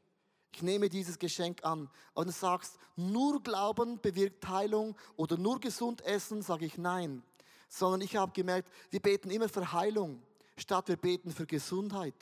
Ich 0.53 0.61
nehme 0.61 0.89
dieses 0.89 1.17
Geschenk 1.17 1.65
an. 1.65 1.89
Und 2.15 2.27
du 2.27 2.33
sagst, 2.33 2.81
nur 2.97 3.41
Glauben 3.41 4.01
bewirkt 4.01 4.49
Heilung 4.49 4.97
oder 5.15 5.37
nur 5.37 5.61
gesund 5.61 6.05
essen, 6.05 6.43
sage 6.43 6.67
ich 6.67 6.79
nein. 6.79 7.23
Sondern 7.69 8.01
ich 8.01 8.17
habe 8.17 8.33
gemerkt, 8.33 8.69
wir 8.91 8.99
beten 8.99 9.31
immer 9.31 9.49
für 9.49 9.73
Heilung, 9.73 10.21
statt 10.57 10.89
wir 10.89 10.97
beten 10.97 11.31
für 11.31 11.47
Gesundheit. 11.47 12.17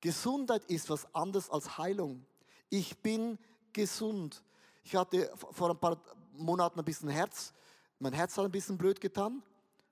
Gesundheit 0.00 0.64
ist 0.64 0.90
was 0.90 1.14
anderes 1.14 1.48
als 1.48 1.78
Heilung. 1.78 2.26
Ich 2.70 2.98
bin 2.98 3.38
gesund. 3.72 4.42
Ich 4.82 4.96
hatte 4.96 5.32
vor 5.36 5.70
ein 5.70 5.78
paar 5.78 6.02
Monaten 6.32 6.80
ein 6.80 6.84
bisschen 6.84 7.10
Herz. 7.10 7.54
Mein 8.00 8.12
Herz 8.12 8.36
hat 8.36 8.44
ein 8.44 8.50
bisschen 8.50 8.76
blöd 8.76 9.00
getan. 9.00 9.40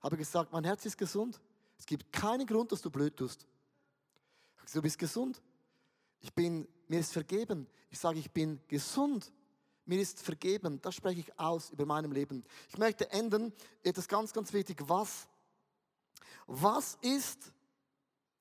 Habe 0.01 0.17
gesagt, 0.17 0.51
mein 0.51 0.65
Herz 0.65 0.85
ist 0.85 0.97
gesund. 0.97 1.39
Es 1.77 1.85
gibt 1.85 2.11
keinen 2.11 2.45
Grund, 2.45 2.73
dass 2.73 2.81
du 2.81 2.89
blöd 2.89 3.15
tust. 3.15 3.47
Du 4.71 4.81
bist 4.81 4.97
gesund. 4.97 5.41
Ich 6.19 6.33
bin, 6.33 6.67
mir 6.87 6.99
ist 6.99 7.11
vergeben. 7.11 7.67
Ich 7.89 7.99
sage, 7.99 8.19
ich 8.19 8.31
bin 8.31 8.61
gesund. 8.67 9.31
Mir 9.85 9.99
ist 9.99 10.21
vergeben. 10.21 10.81
Das 10.81 10.95
spreche 10.95 11.19
ich 11.19 11.39
aus 11.39 11.69
über 11.71 11.85
meinem 11.85 12.11
Leben. 12.11 12.43
Ich 12.69 12.77
möchte 12.77 13.09
enden. 13.11 13.53
Etwas 13.83 14.07
ganz, 14.07 14.31
ganz 14.31 14.53
wichtig. 14.53 14.77
Was? 14.87 15.27
Was 16.47 16.97
ist, 17.01 17.51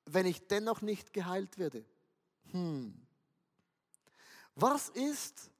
wenn 0.06 0.26
ich 0.26 0.46
dennoch 0.46 0.80
nicht 0.80 1.12
geheilt 1.12 1.58
werde? 1.58 1.84
Hm. 2.50 2.94
Was 4.54 4.90
ist, 4.90 5.50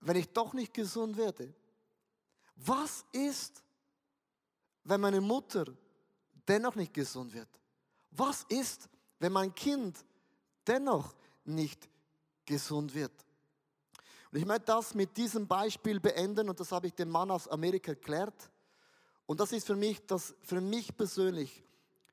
wenn 0.00 0.16
ich 0.16 0.32
doch 0.32 0.52
nicht 0.52 0.74
gesund 0.74 1.16
werde? 1.16 1.54
Was 2.56 3.04
ist, 3.12 3.62
wenn 4.84 5.00
meine 5.00 5.20
Mutter 5.20 5.64
dennoch 6.46 6.74
nicht 6.74 6.92
gesund 6.94 7.32
wird? 7.32 7.48
Was 8.10 8.44
ist, 8.44 8.88
wenn 9.24 9.32
mein 9.32 9.54
Kind 9.54 10.04
dennoch 10.66 11.14
nicht 11.46 11.88
gesund 12.44 12.94
wird. 12.94 13.10
Und 14.30 14.38
ich 14.38 14.44
möchte 14.44 14.66
das 14.66 14.94
mit 14.94 15.16
diesem 15.16 15.48
Beispiel 15.48 15.98
beenden 15.98 16.50
und 16.50 16.60
das 16.60 16.70
habe 16.70 16.88
ich 16.88 16.92
dem 16.92 17.08
Mann 17.08 17.30
aus 17.30 17.48
Amerika 17.48 17.92
erklärt. 17.92 18.50
Und 19.24 19.40
das 19.40 19.52
ist 19.52 19.66
für 19.66 19.76
mich, 19.76 20.04
das, 20.04 20.34
für 20.42 20.60
mich 20.60 20.94
persönlich 20.94 21.64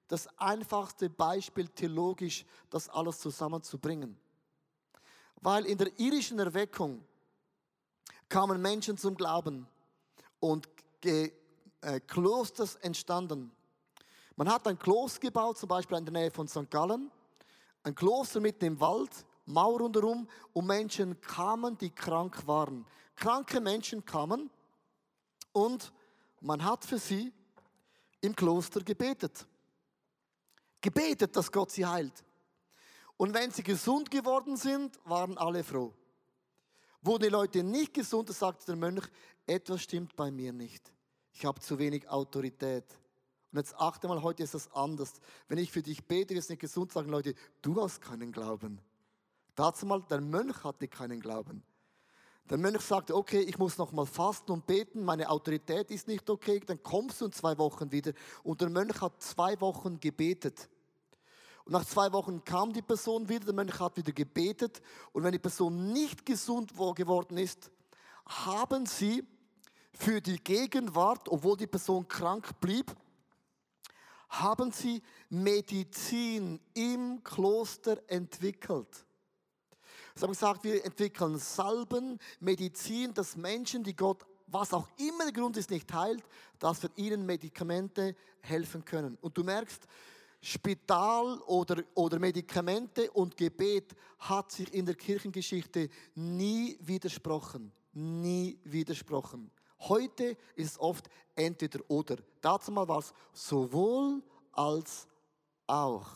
das 0.07 0.25
einfachste 0.37 1.09
Beispiel 1.09 1.67
theologisch, 1.67 2.45
das 2.69 2.87
alles 2.87 3.19
zusammenzubringen. 3.19 4.17
Weil 5.41 5.65
in 5.65 5.77
der 5.77 5.91
irischen 5.99 6.39
Erweckung 6.39 7.03
kamen 8.29 8.61
Menschen 8.61 8.97
zum 8.97 9.15
Glauben 9.17 9.67
und 10.39 10.69
äh, 11.03 11.29
Klosters 12.07 12.75
entstanden. 12.75 13.51
Man 14.41 14.51
hat 14.51 14.67
ein 14.67 14.79
Kloster 14.79 15.19
gebaut, 15.19 15.59
zum 15.59 15.69
Beispiel 15.69 15.99
in 15.99 16.05
der 16.05 16.13
Nähe 16.13 16.31
von 16.31 16.47
St. 16.47 16.67
Gallen. 16.67 17.11
Ein 17.83 17.93
Kloster 17.93 18.39
mitten 18.39 18.65
im 18.65 18.79
Wald, 18.79 19.11
Mauer 19.45 19.81
rundherum 19.81 20.27
und 20.53 20.65
Menschen 20.65 21.21
kamen, 21.21 21.77
die 21.77 21.91
krank 21.91 22.47
waren. 22.47 22.83
Kranke 23.15 23.61
Menschen 23.61 24.03
kamen 24.03 24.49
und 25.51 25.93
man 26.39 26.65
hat 26.65 26.83
für 26.83 26.97
sie 26.97 27.31
im 28.19 28.35
Kloster 28.35 28.81
gebetet. 28.81 29.45
Gebetet, 30.81 31.35
dass 31.35 31.51
Gott 31.51 31.69
sie 31.69 31.85
heilt. 31.85 32.23
Und 33.17 33.35
wenn 33.35 33.51
sie 33.51 33.61
gesund 33.61 34.09
geworden 34.09 34.57
sind, 34.57 34.99
waren 35.05 35.37
alle 35.37 35.63
froh. 35.63 35.93
Wurden 37.03 37.25
die 37.25 37.29
Leute 37.29 37.61
nicht 37.61 37.93
gesund, 37.93 38.27
sagte 38.33 38.65
der 38.65 38.75
Mönch, 38.75 39.05
etwas 39.45 39.83
stimmt 39.83 40.15
bei 40.15 40.31
mir 40.31 40.51
nicht. 40.51 40.91
Ich 41.31 41.45
habe 41.45 41.59
zu 41.59 41.77
wenig 41.77 42.09
Autorität. 42.09 42.85
Und 43.51 43.57
jetzt 43.57 43.75
achte 43.75 44.07
mal, 44.07 44.21
heute 44.21 44.43
ist 44.43 44.53
das 44.53 44.71
anders. 44.73 45.13
Wenn 45.47 45.57
ich 45.57 45.71
für 45.71 45.81
dich 45.81 46.05
bete, 46.05 46.33
wirst 46.33 46.49
du 46.49 46.53
nicht 46.53 46.61
gesund 46.61 46.91
sagen, 46.93 47.09
Leute, 47.09 47.35
du 47.61 47.81
hast 47.81 48.01
keinen 48.01 48.31
Glauben. 48.31 48.79
Dazu 49.55 49.85
mal, 49.85 50.01
der 50.09 50.21
Mönch 50.21 50.63
hatte 50.63 50.87
keinen 50.87 51.19
Glauben. 51.19 51.63
Der 52.49 52.57
Mönch 52.57 52.81
sagte, 52.81 53.15
okay, 53.15 53.41
ich 53.41 53.57
muss 53.57 53.77
noch 53.77 53.91
mal 53.91 54.05
fasten 54.05 54.51
und 54.51 54.65
beten, 54.65 55.03
meine 55.03 55.29
Autorität 55.29 55.91
ist 55.91 56.07
nicht 56.07 56.29
okay, 56.29 56.59
dann 56.59 56.81
kommst 56.81 57.21
du 57.21 57.25
in 57.25 57.31
zwei 57.33 57.57
Wochen 57.57 57.91
wieder. 57.91 58.13
Und 58.43 58.61
der 58.61 58.69
Mönch 58.69 59.01
hat 59.01 59.21
zwei 59.21 59.59
Wochen 59.59 59.99
gebetet. 59.99 60.69
Und 61.65 61.73
nach 61.73 61.85
zwei 61.85 62.11
Wochen 62.13 62.43
kam 62.43 62.73
die 62.73 62.81
Person 62.81 63.27
wieder, 63.27 63.45
der 63.45 63.53
Mönch 63.53 63.79
hat 63.79 63.97
wieder 63.97 64.13
gebetet. 64.13 64.81
Und 65.11 65.23
wenn 65.23 65.31
die 65.33 65.39
Person 65.39 65.91
nicht 65.91 66.25
gesund 66.25 66.73
geworden 66.73 67.37
ist, 67.37 67.69
haben 68.25 68.85
sie 68.85 69.23
für 69.93 70.21
die 70.21 70.41
Gegenwart, 70.41 71.27
obwohl 71.29 71.57
die 71.57 71.67
Person 71.67 72.07
krank 72.07 72.59
blieb, 72.59 72.95
haben 74.31 74.71
sie 74.71 75.01
Medizin 75.29 76.59
im 76.73 77.23
Kloster 77.23 78.01
entwickelt. 78.07 79.05
Sie 80.15 80.23
haben 80.23 80.31
gesagt, 80.31 80.63
wir 80.63 80.83
entwickeln 80.83 81.37
Salben, 81.37 82.17
Medizin, 82.39 83.13
dass 83.13 83.35
Menschen, 83.35 83.83
die 83.83 83.95
Gott 83.95 84.25
was 84.51 84.73
auch 84.73 84.87
immer 84.97 85.23
der 85.23 85.33
Grund 85.33 85.57
ist, 85.57 85.71
nicht 85.71 85.91
heilt, 85.93 86.23
dass 86.59 86.83
wir 86.83 86.89
ihnen 86.97 87.25
Medikamente 87.25 88.15
helfen 88.41 88.83
können. 88.83 89.17
Und 89.21 89.37
du 89.37 89.43
merkst, 89.43 89.87
Spital 90.41 91.39
oder, 91.45 91.83
oder 91.93 92.19
Medikamente 92.19 93.09
und 93.11 93.37
Gebet 93.37 93.95
hat 94.19 94.51
sich 94.51 94.73
in 94.73 94.85
der 94.85 94.95
Kirchengeschichte 94.95 95.89
nie 96.15 96.77
widersprochen. 96.81 97.71
Nie 97.93 98.59
widersprochen. 98.63 99.51
Heute 99.81 100.37
ist 100.55 100.71
es 100.71 100.79
oft 100.79 101.09
entweder 101.35 101.79
oder. 101.87 102.17
Dazu 102.39 102.71
mal 102.71 102.87
war 102.87 102.99
es 102.99 103.13
sowohl 103.33 104.21
als 104.51 105.07
auch. 105.65 106.07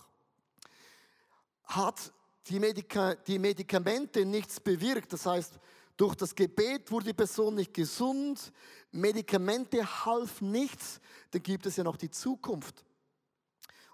Hat 1.64 2.12
die, 2.48 2.60
Medika 2.60 3.16
die 3.16 3.40
Medikamente 3.40 4.26
nichts 4.26 4.60
bewirkt, 4.60 5.14
das 5.14 5.26
heißt, 5.26 5.60
durch 5.98 6.16
das 6.16 6.36
Gebet 6.36 6.92
wurde 6.92 7.06
die 7.06 7.14
Person 7.14 7.56
nicht 7.56 7.74
gesund, 7.74 8.52
Medikamente 8.92 10.06
halfen 10.06 10.52
nichts, 10.52 11.00
dann 11.32 11.42
gibt 11.42 11.66
es 11.66 11.78
ja 11.78 11.84
noch 11.84 11.98
die 11.98 12.12
Zukunft. 12.12 12.84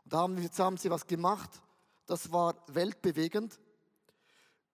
Und 0.04 0.14
da 0.14 0.20
haben, 0.20 0.38
jetzt 0.42 0.60
haben 0.60 0.78
sie 0.78 0.90
was 0.90 1.06
gemacht, 1.06 1.50
das 2.08 2.32
war 2.32 2.56
weltbewegend. 2.68 3.60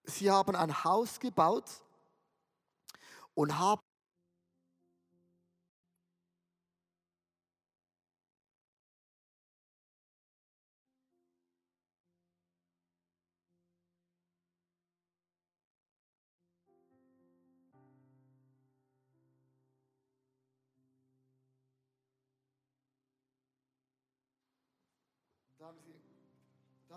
Sie 0.06 0.32
haben 0.32 0.56
ein 0.56 0.84
Haus 0.84 1.20
gebaut 1.20 1.66
und 3.36 3.60
haben 3.60 3.82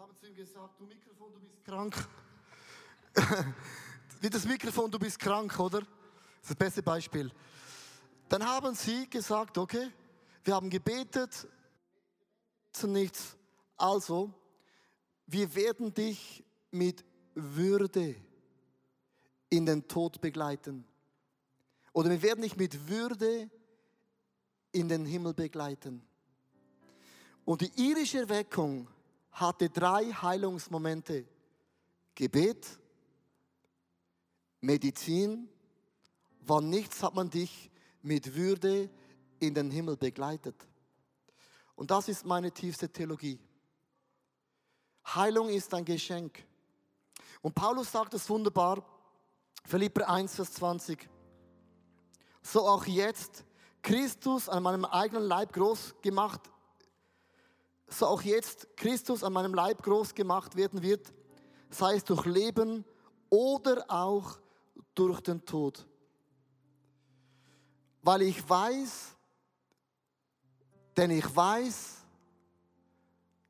haben 0.00 0.14
sie 0.18 0.28
ihm 0.28 0.34
gesagt, 0.34 0.80
du 0.80 0.86
Mikrofon, 0.86 1.30
du 1.34 1.40
bist 1.40 1.62
krank. 1.62 2.08
Wie 4.22 4.30
das 4.30 4.46
Mikrofon, 4.46 4.90
du 4.90 4.98
bist 4.98 5.18
krank, 5.18 5.58
oder? 5.60 5.80
Das 5.80 5.88
ist 6.40 6.50
das 6.50 6.56
beste 6.56 6.82
Beispiel. 6.82 7.30
Dann 8.26 8.42
haben 8.42 8.74
sie 8.74 9.10
gesagt, 9.10 9.58
okay, 9.58 9.90
wir 10.42 10.54
haben 10.54 10.70
gebetet, 10.70 11.46
zu 12.72 12.86
nichts. 12.86 13.36
Also, 13.76 14.32
wir 15.26 15.54
werden 15.54 15.92
dich 15.92 16.42
mit 16.70 17.04
Würde 17.34 18.16
in 19.50 19.66
den 19.66 19.86
Tod 19.86 20.18
begleiten. 20.22 20.86
Oder 21.92 22.08
wir 22.08 22.22
werden 22.22 22.40
dich 22.40 22.56
mit 22.56 22.88
Würde 22.88 23.50
in 24.72 24.88
den 24.88 25.04
Himmel 25.04 25.34
begleiten. 25.34 26.00
Und 27.44 27.60
die 27.60 27.72
irische 27.76 28.20
Erweckung 28.20 28.88
hatte 29.32 29.70
drei 29.70 30.04
Heilungsmomente. 30.06 31.26
Gebet, 32.14 32.66
Medizin, 34.60 35.48
wann 36.40 36.68
nichts 36.68 37.02
hat 37.02 37.14
man 37.14 37.30
dich 37.30 37.70
mit 38.02 38.34
Würde 38.34 38.90
in 39.38 39.54
den 39.54 39.70
Himmel 39.70 39.96
begleitet. 39.96 40.56
Und 41.74 41.90
das 41.90 42.08
ist 42.08 42.26
meine 42.26 42.52
tiefste 42.52 42.88
Theologie. 42.88 43.38
Heilung 45.06 45.48
ist 45.48 45.72
ein 45.72 45.84
Geschenk. 45.84 46.44
Und 47.40 47.54
Paulus 47.54 47.90
sagt 47.90 48.12
es 48.12 48.28
wunderbar, 48.28 48.84
Philipper 49.64 50.08
1, 50.08 50.34
Vers 50.34 50.52
20. 50.54 51.08
So 52.42 52.66
auch 52.66 52.84
jetzt, 52.84 53.44
Christus 53.82 54.48
an 54.48 54.62
meinem 54.62 54.84
eigenen 54.84 55.24
Leib 55.24 55.52
groß 55.52 55.94
gemacht 56.02 56.50
so 57.92 58.06
auch 58.06 58.22
jetzt 58.22 58.76
Christus 58.76 59.24
an 59.24 59.32
meinem 59.32 59.54
Leib 59.54 59.82
groß 59.82 60.14
gemacht 60.14 60.56
werden 60.56 60.82
wird, 60.82 61.12
sei 61.70 61.96
es 61.96 62.04
durch 62.04 62.24
Leben 62.24 62.84
oder 63.28 63.84
auch 63.88 64.38
durch 64.94 65.20
den 65.20 65.44
Tod. 65.44 65.86
Weil 68.02 68.22
ich 68.22 68.48
weiß, 68.48 69.16
denn 70.96 71.10
ich 71.10 71.36
weiß, 71.36 71.96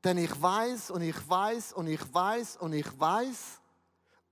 denn 0.03 0.18
ich 0.18 0.42
weiß 0.42 0.90
und 0.90 1.03
ich 1.03 1.29
weiß 1.29 1.72
und 1.74 1.87
ich 1.87 2.14
weiß 2.14 2.57
und 2.57 2.72
ich 2.72 3.00
weiß 3.00 3.61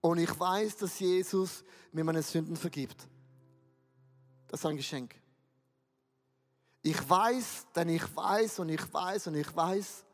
und 0.01 0.18
ich 0.18 0.40
weiß, 0.40 0.77
dass 0.79 0.99
Jesus 0.99 1.64
mir 1.92 2.05
meine 2.05 2.23
Sünden 2.23 2.57
vergibt. 2.57 3.07
Das 4.49 4.61
ist 4.61 4.66
ein 4.66 4.77
Geschenk. 4.77 5.14
Ich 6.83 7.09
weiß, 7.09 7.67
denn 7.75 7.88
ich 7.88 8.17
weiß 8.17 8.61
und 8.61 8.69
ich 8.69 8.93
weiß 8.93 9.27
und 9.29 9.35
ich 9.35 9.55
weiß, 9.55 10.05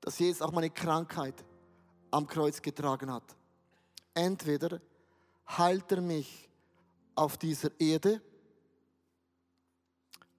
dass 0.00 0.18
Jesus 0.18 0.42
auch 0.42 0.52
meine 0.52 0.70
Krankheit 0.70 1.44
am 2.10 2.26
Kreuz 2.26 2.60
getragen 2.60 3.12
hat. 3.12 3.36
Entweder 4.14 4.80
heilt 5.48 5.90
er 5.92 6.00
mich 6.00 6.48
auf 7.14 7.36
dieser 7.36 7.70
Erde 7.78 8.20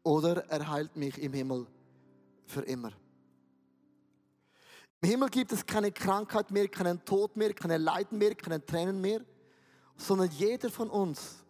oder 0.04 0.46
er 0.50 0.70
heilt 0.70 0.96
mich 0.96 1.18
im 1.22 1.34
Himmel 1.34 1.68
für 2.46 2.62
immer. 2.62 2.92
Im 5.02 5.10
Himmel 5.10 5.30
gibt 5.30 5.52
es 5.52 5.66
keine 5.66 5.92
Krankheit 5.92 6.50
mehr, 6.52 6.68
keinen 6.68 7.04
Tod 7.04 7.36
mehr, 7.36 7.54
keine 7.54 7.78
Leiden 7.78 8.18
mehr, 8.18 8.36
keine 8.36 8.66
Tränen 8.66 9.02
mehr, 9.02 9.22
sondern 9.98 10.30
jeder 10.32 10.70
von 10.70 10.89
uns 10.89 11.44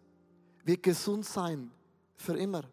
wird 0.64 0.82
gesund 0.82 1.24
sein 1.24 1.70
für 2.16 2.36
immer. 2.36 2.64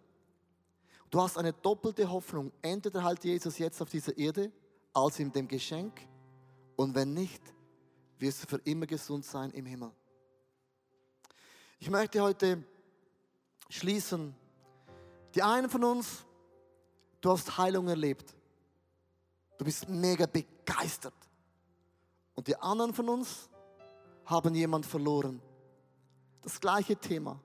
Du 1.11 1.21
hast 1.21 1.37
eine 1.37 1.51
doppelte 1.51 2.09
Hoffnung. 2.09 2.53
Entweder 2.61 3.03
halt 3.03 3.23
Jesus 3.25 3.57
jetzt 3.57 3.81
auf 3.81 3.89
dieser 3.89 4.17
Erde 4.17 4.49
als 4.93 5.19
in 5.19 5.31
dem 5.31 5.47
Geschenk 5.47 6.07
und 6.77 6.95
wenn 6.95 7.13
nicht, 7.13 7.41
wirst 8.17 8.43
du 8.43 8.47
für 8.47 8.61
immer 8.63 8.85
gesund 8.85 9.25
sein 9.25 9.51
im 9.51 9.65
Himmel. 9.65 9.91
Ich 11.79 11.89
möchte 11.89 12.21
heute 12.21 12.63
schließen. 13.69 14.33
Die 15.35 15.43
einen 15.43 15.69
von 15.69 15.83
uns, 15.83 16.25
du 17.19 17.31
hast 17.31 17.57
Heilung 17.57 17.87
erlebt. 17.89 18.33
Du 19.57 19.65
bist 19.65 19.89
mega 19.89 20.25
begeistert. 20.25 21.13
Und 22.35 22.47
die 22.47 22.55
anderen 22.55 22.93
von 22.93 23.09
uns 23.09 23.49
haben 24.25 24.55
jemand 24.55 24.85
verloren. 24.85 25.41
Das 26.41 26.59
gleiche 26.59 26.95
Thema, 26.95 27.39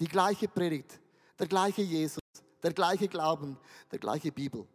die 0.00 0.08
gleiche 0.08 0.48
Predigt, 0.48 1.00
der 1.38 1.46
gleiche 1.46 1.82
Jesus 1.82 2.18
der 2.66 2.72
gleiche 2.72 3.06
Glauben, 3.06 3.56
der 3.92 4.00
gleiche 4.00 4.32
Bibel. 4.32 4.66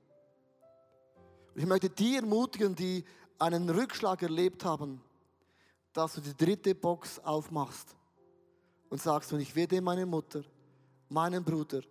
Ich 1.55 1.65
möchte 1.65 1.89
die 1.89 2.15
ermutigen, 2.15 2.73
die 2.73 3.03
einen 3.37 3.69
Rückschlag 3.69 4.21
erlebt 4.21 4.63
haben, 4.63 5.03
dass 5.91 6.13
du 6.13 6.21
die 6.21 6.33
dritte 6.33 6.73
Box 6.73 7.19
aufmachst 7.19 7.93
und 8.89 9.01
sagst, 9.01 9.33
und 9.33 9.41
ich 9.41 9.53
werde 9.53 9.81
meine 9.81 10.05
Mutter, 10.05 10.41
meinen 11.09 11.43
Bruder, 11.43 11.81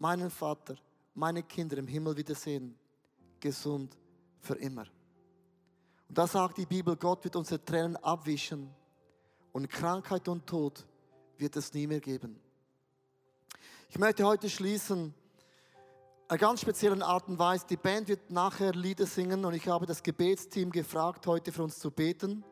meinen 0.00 0.30
Vater, 0.30 0.74
meine 1.14 1.44
Kinder 1.44 1.78
im 1.78 1.86
Himmel 1.86 2.16
wiedersehen, 2.16 2.76
gesund 3.38 3.96
für 4.40 4.54
immer. 4.54 4.86
Und 6.08 6.18
da 6.18 6.26
sagt 6.26 6.58
die 6.58 6.66
Bibel, 6.66 6.96
Gott 6.96 7.22
wird 7.22 7.36
unsere 7.36 7.64
Tränen 7.64 7.94
abwischen 7.98 8.68
und 9.52 9.68
Krankheit 9.68 10.26
und 10.26 10.44
Tod 10.44 10.84
wird 11.38 11.54
es 11.54 11.72
nie 11.72 11.86
mehr 11.86 12.00
geben. 12.00 12.40
Ich 13.88 13.96
möchte 13.96 14.26
heute 14.26 14.50
schließen 14.50 15.14
einer 16.28 16.38
ganz 16.38 16.60
speziellen 16.60 17.02
Art 17.02 17.28
und 17.28 17.38
Weise. 17.38 17.66
Die 17.70 17.76
Band 17.76 18.08
wird 18.08 18.30
nachher 18.30 18.72
Lieder 18.72 19.06
singen 19.06 19.44
und 19.44 19.54
ich 19.54 19.68
habe 19.68 19.86
das 19.86 20.02
Gebetsteam 20.02 20.72
gefragt, 20.72 21.24
heute 21.28 21.52
für 21.52 21.62
uns 21.62 21.78
zu 21.78 21.92
beten. 21.92 22.44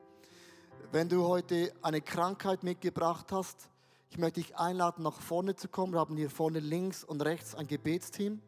Wenn 0.92 1.08
du 1.08 1.26
heute 1.26 1.72
eine 1.82 2.00
Krankheit 2.00 2.62
mitgebracht 2.62 3.32
hast, 3.32 3.68
ich 4.10 4.18
möchte 4.18 4.40
dich 4.40 4.56
einladen, 4.56 5.02
nach 5.02 5.20
vorne 5.20 5.56
zu 5.56 5.66
kommen. 5.66 5.92
Wir 5.92 5.98
haben 5.98 6.16
hier 6.16 6.30
vorne 6.30 6.60
links 6.60 7.02
und 7.02 7.20
rechts 7.22 7.56
ein 7.56 7.66
Gebetsteam. 7.66 8.40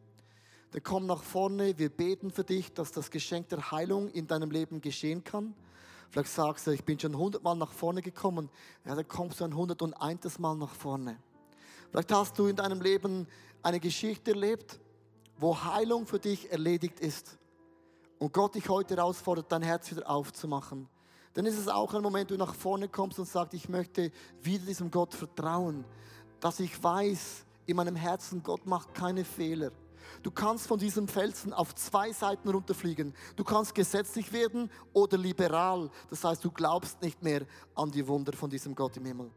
Dann 0.71 0.83
komm 0.83 1.05
nach 1.07 1.23
vorne, 1.23 1.77
wir 1.77 1.89
beten 1.89 2.31
für 2.31 2.45
dich, 2.45 2.73
dass 2.73 2.93
das 2.93 3.11
Geschenk 3.11 3.49
der 3.49 3.71
Heilung 3.71 4.07
in 4.07 4.27
deinem 4.27 4.49
Leben 4.49 4.79
geschehen 4.79 5.25
kann. 5.25 5.53
Vielleicht 6.09 6.29
sagst 6.29 6.67
du, 6.67 6.71
ich 6.71 6.85
bin 6.85 6.97
schon 6.97 7.17
hundertmal 7.17 7.57
nach 7.57 7.73
vorne 7.73 8.01
gekommen. 8.01 8.49
Ja, 8.85 8.95
dann 8.95 9.07
kommst 9.09 9.41
du 9.41 9.43
ein 9.43 9.55
hundertundeintes 9.57 10.39
Mal 10.39 10.55
nach 10.55 10.73
vorne. 10.73 11.17
Vielleicht 11.91 12.13
hast 12.13 12.39
du 12.39 12.47
in 12.47 12.55
deinem 12.55 12.79
Leben 12.79 13.27
eine 13.61 13.81
Geschichte 13.81 14.31
erlebt, 14.31 14.79
wo 15.37 15.63
Heilung 15.63 16.05
für 16.05 16.19
dich 16.19 16.51
erledigt 16.51 16.99
ist 16.99 17.37
und 18.19 18.33
Gott 18.33 18.55
dich 18.55 18.69
heute 18.69 18.95
herausfordert, 18.95 19.51
dein 19.51 19.61
Herz 19.61 19.91
wieder 19.91 20.09
aufzumachen, 20.09 20.89
dann 21.33 21.45
ist 21.45 21.57
es 21.57 21.67
auch 21.67 21.93
ein 21.93 22.01
Moment, 22.01 22.31
wo 22.31 22.35
du 22.35 22.39
nach 22.39 22.55
vorne 22.55 22.87
kommst 22.87 23.19
und 23.19 23.27
sagst, 23.27 23.53
ich 23.53 23.69
möchte 23.69 24.11
wieder 24.41 24.65
diesem 24.65 24.89
Gott 24.89 25.13
vertrauen, 25.13 25.85
dass 26.39 26.59
ich 26.59 26.83
weiß 26.83 27.45
in 27.67 27.75
meinem 27.75 27.95
Herzen, 27.95 28.41
Gott 28.41 28.65
macht 28.65 28.93
keine 28.93 29.23
Fehler. 29.23 29.71
Du 30.23 30.31
kannst 30.31 30.67
von 30.67 30.79
diesem 30.79 31.07
Felsen 31.07 31.53
auf 31.53 31.75
zwei 31.75 32.11
Seiten 32.11 32.49
runterfliegen. 32.49 33.13
Du 33.35 33.43
kannst 33.43 33.75
gesetzlich 33.75 34.31
werden 34.31 34.71
oder 34.93 35.17
liberal. 35.17 35.89
Das 36.09 36.23
heißt, 36.23 36.43
du 36.43 36.51
glaubst 36.51 37.01
nicht 37.01 37.21
mehr 37.21 37.45
an 37.75 37.91
die 37.91 38.07
Wunder 38.07 38.33
von 38.33 38.49
diesem 38.49 38.73
Gott 38.73 38.97
im 38.97 39.05
Himmel. 39.05 39.29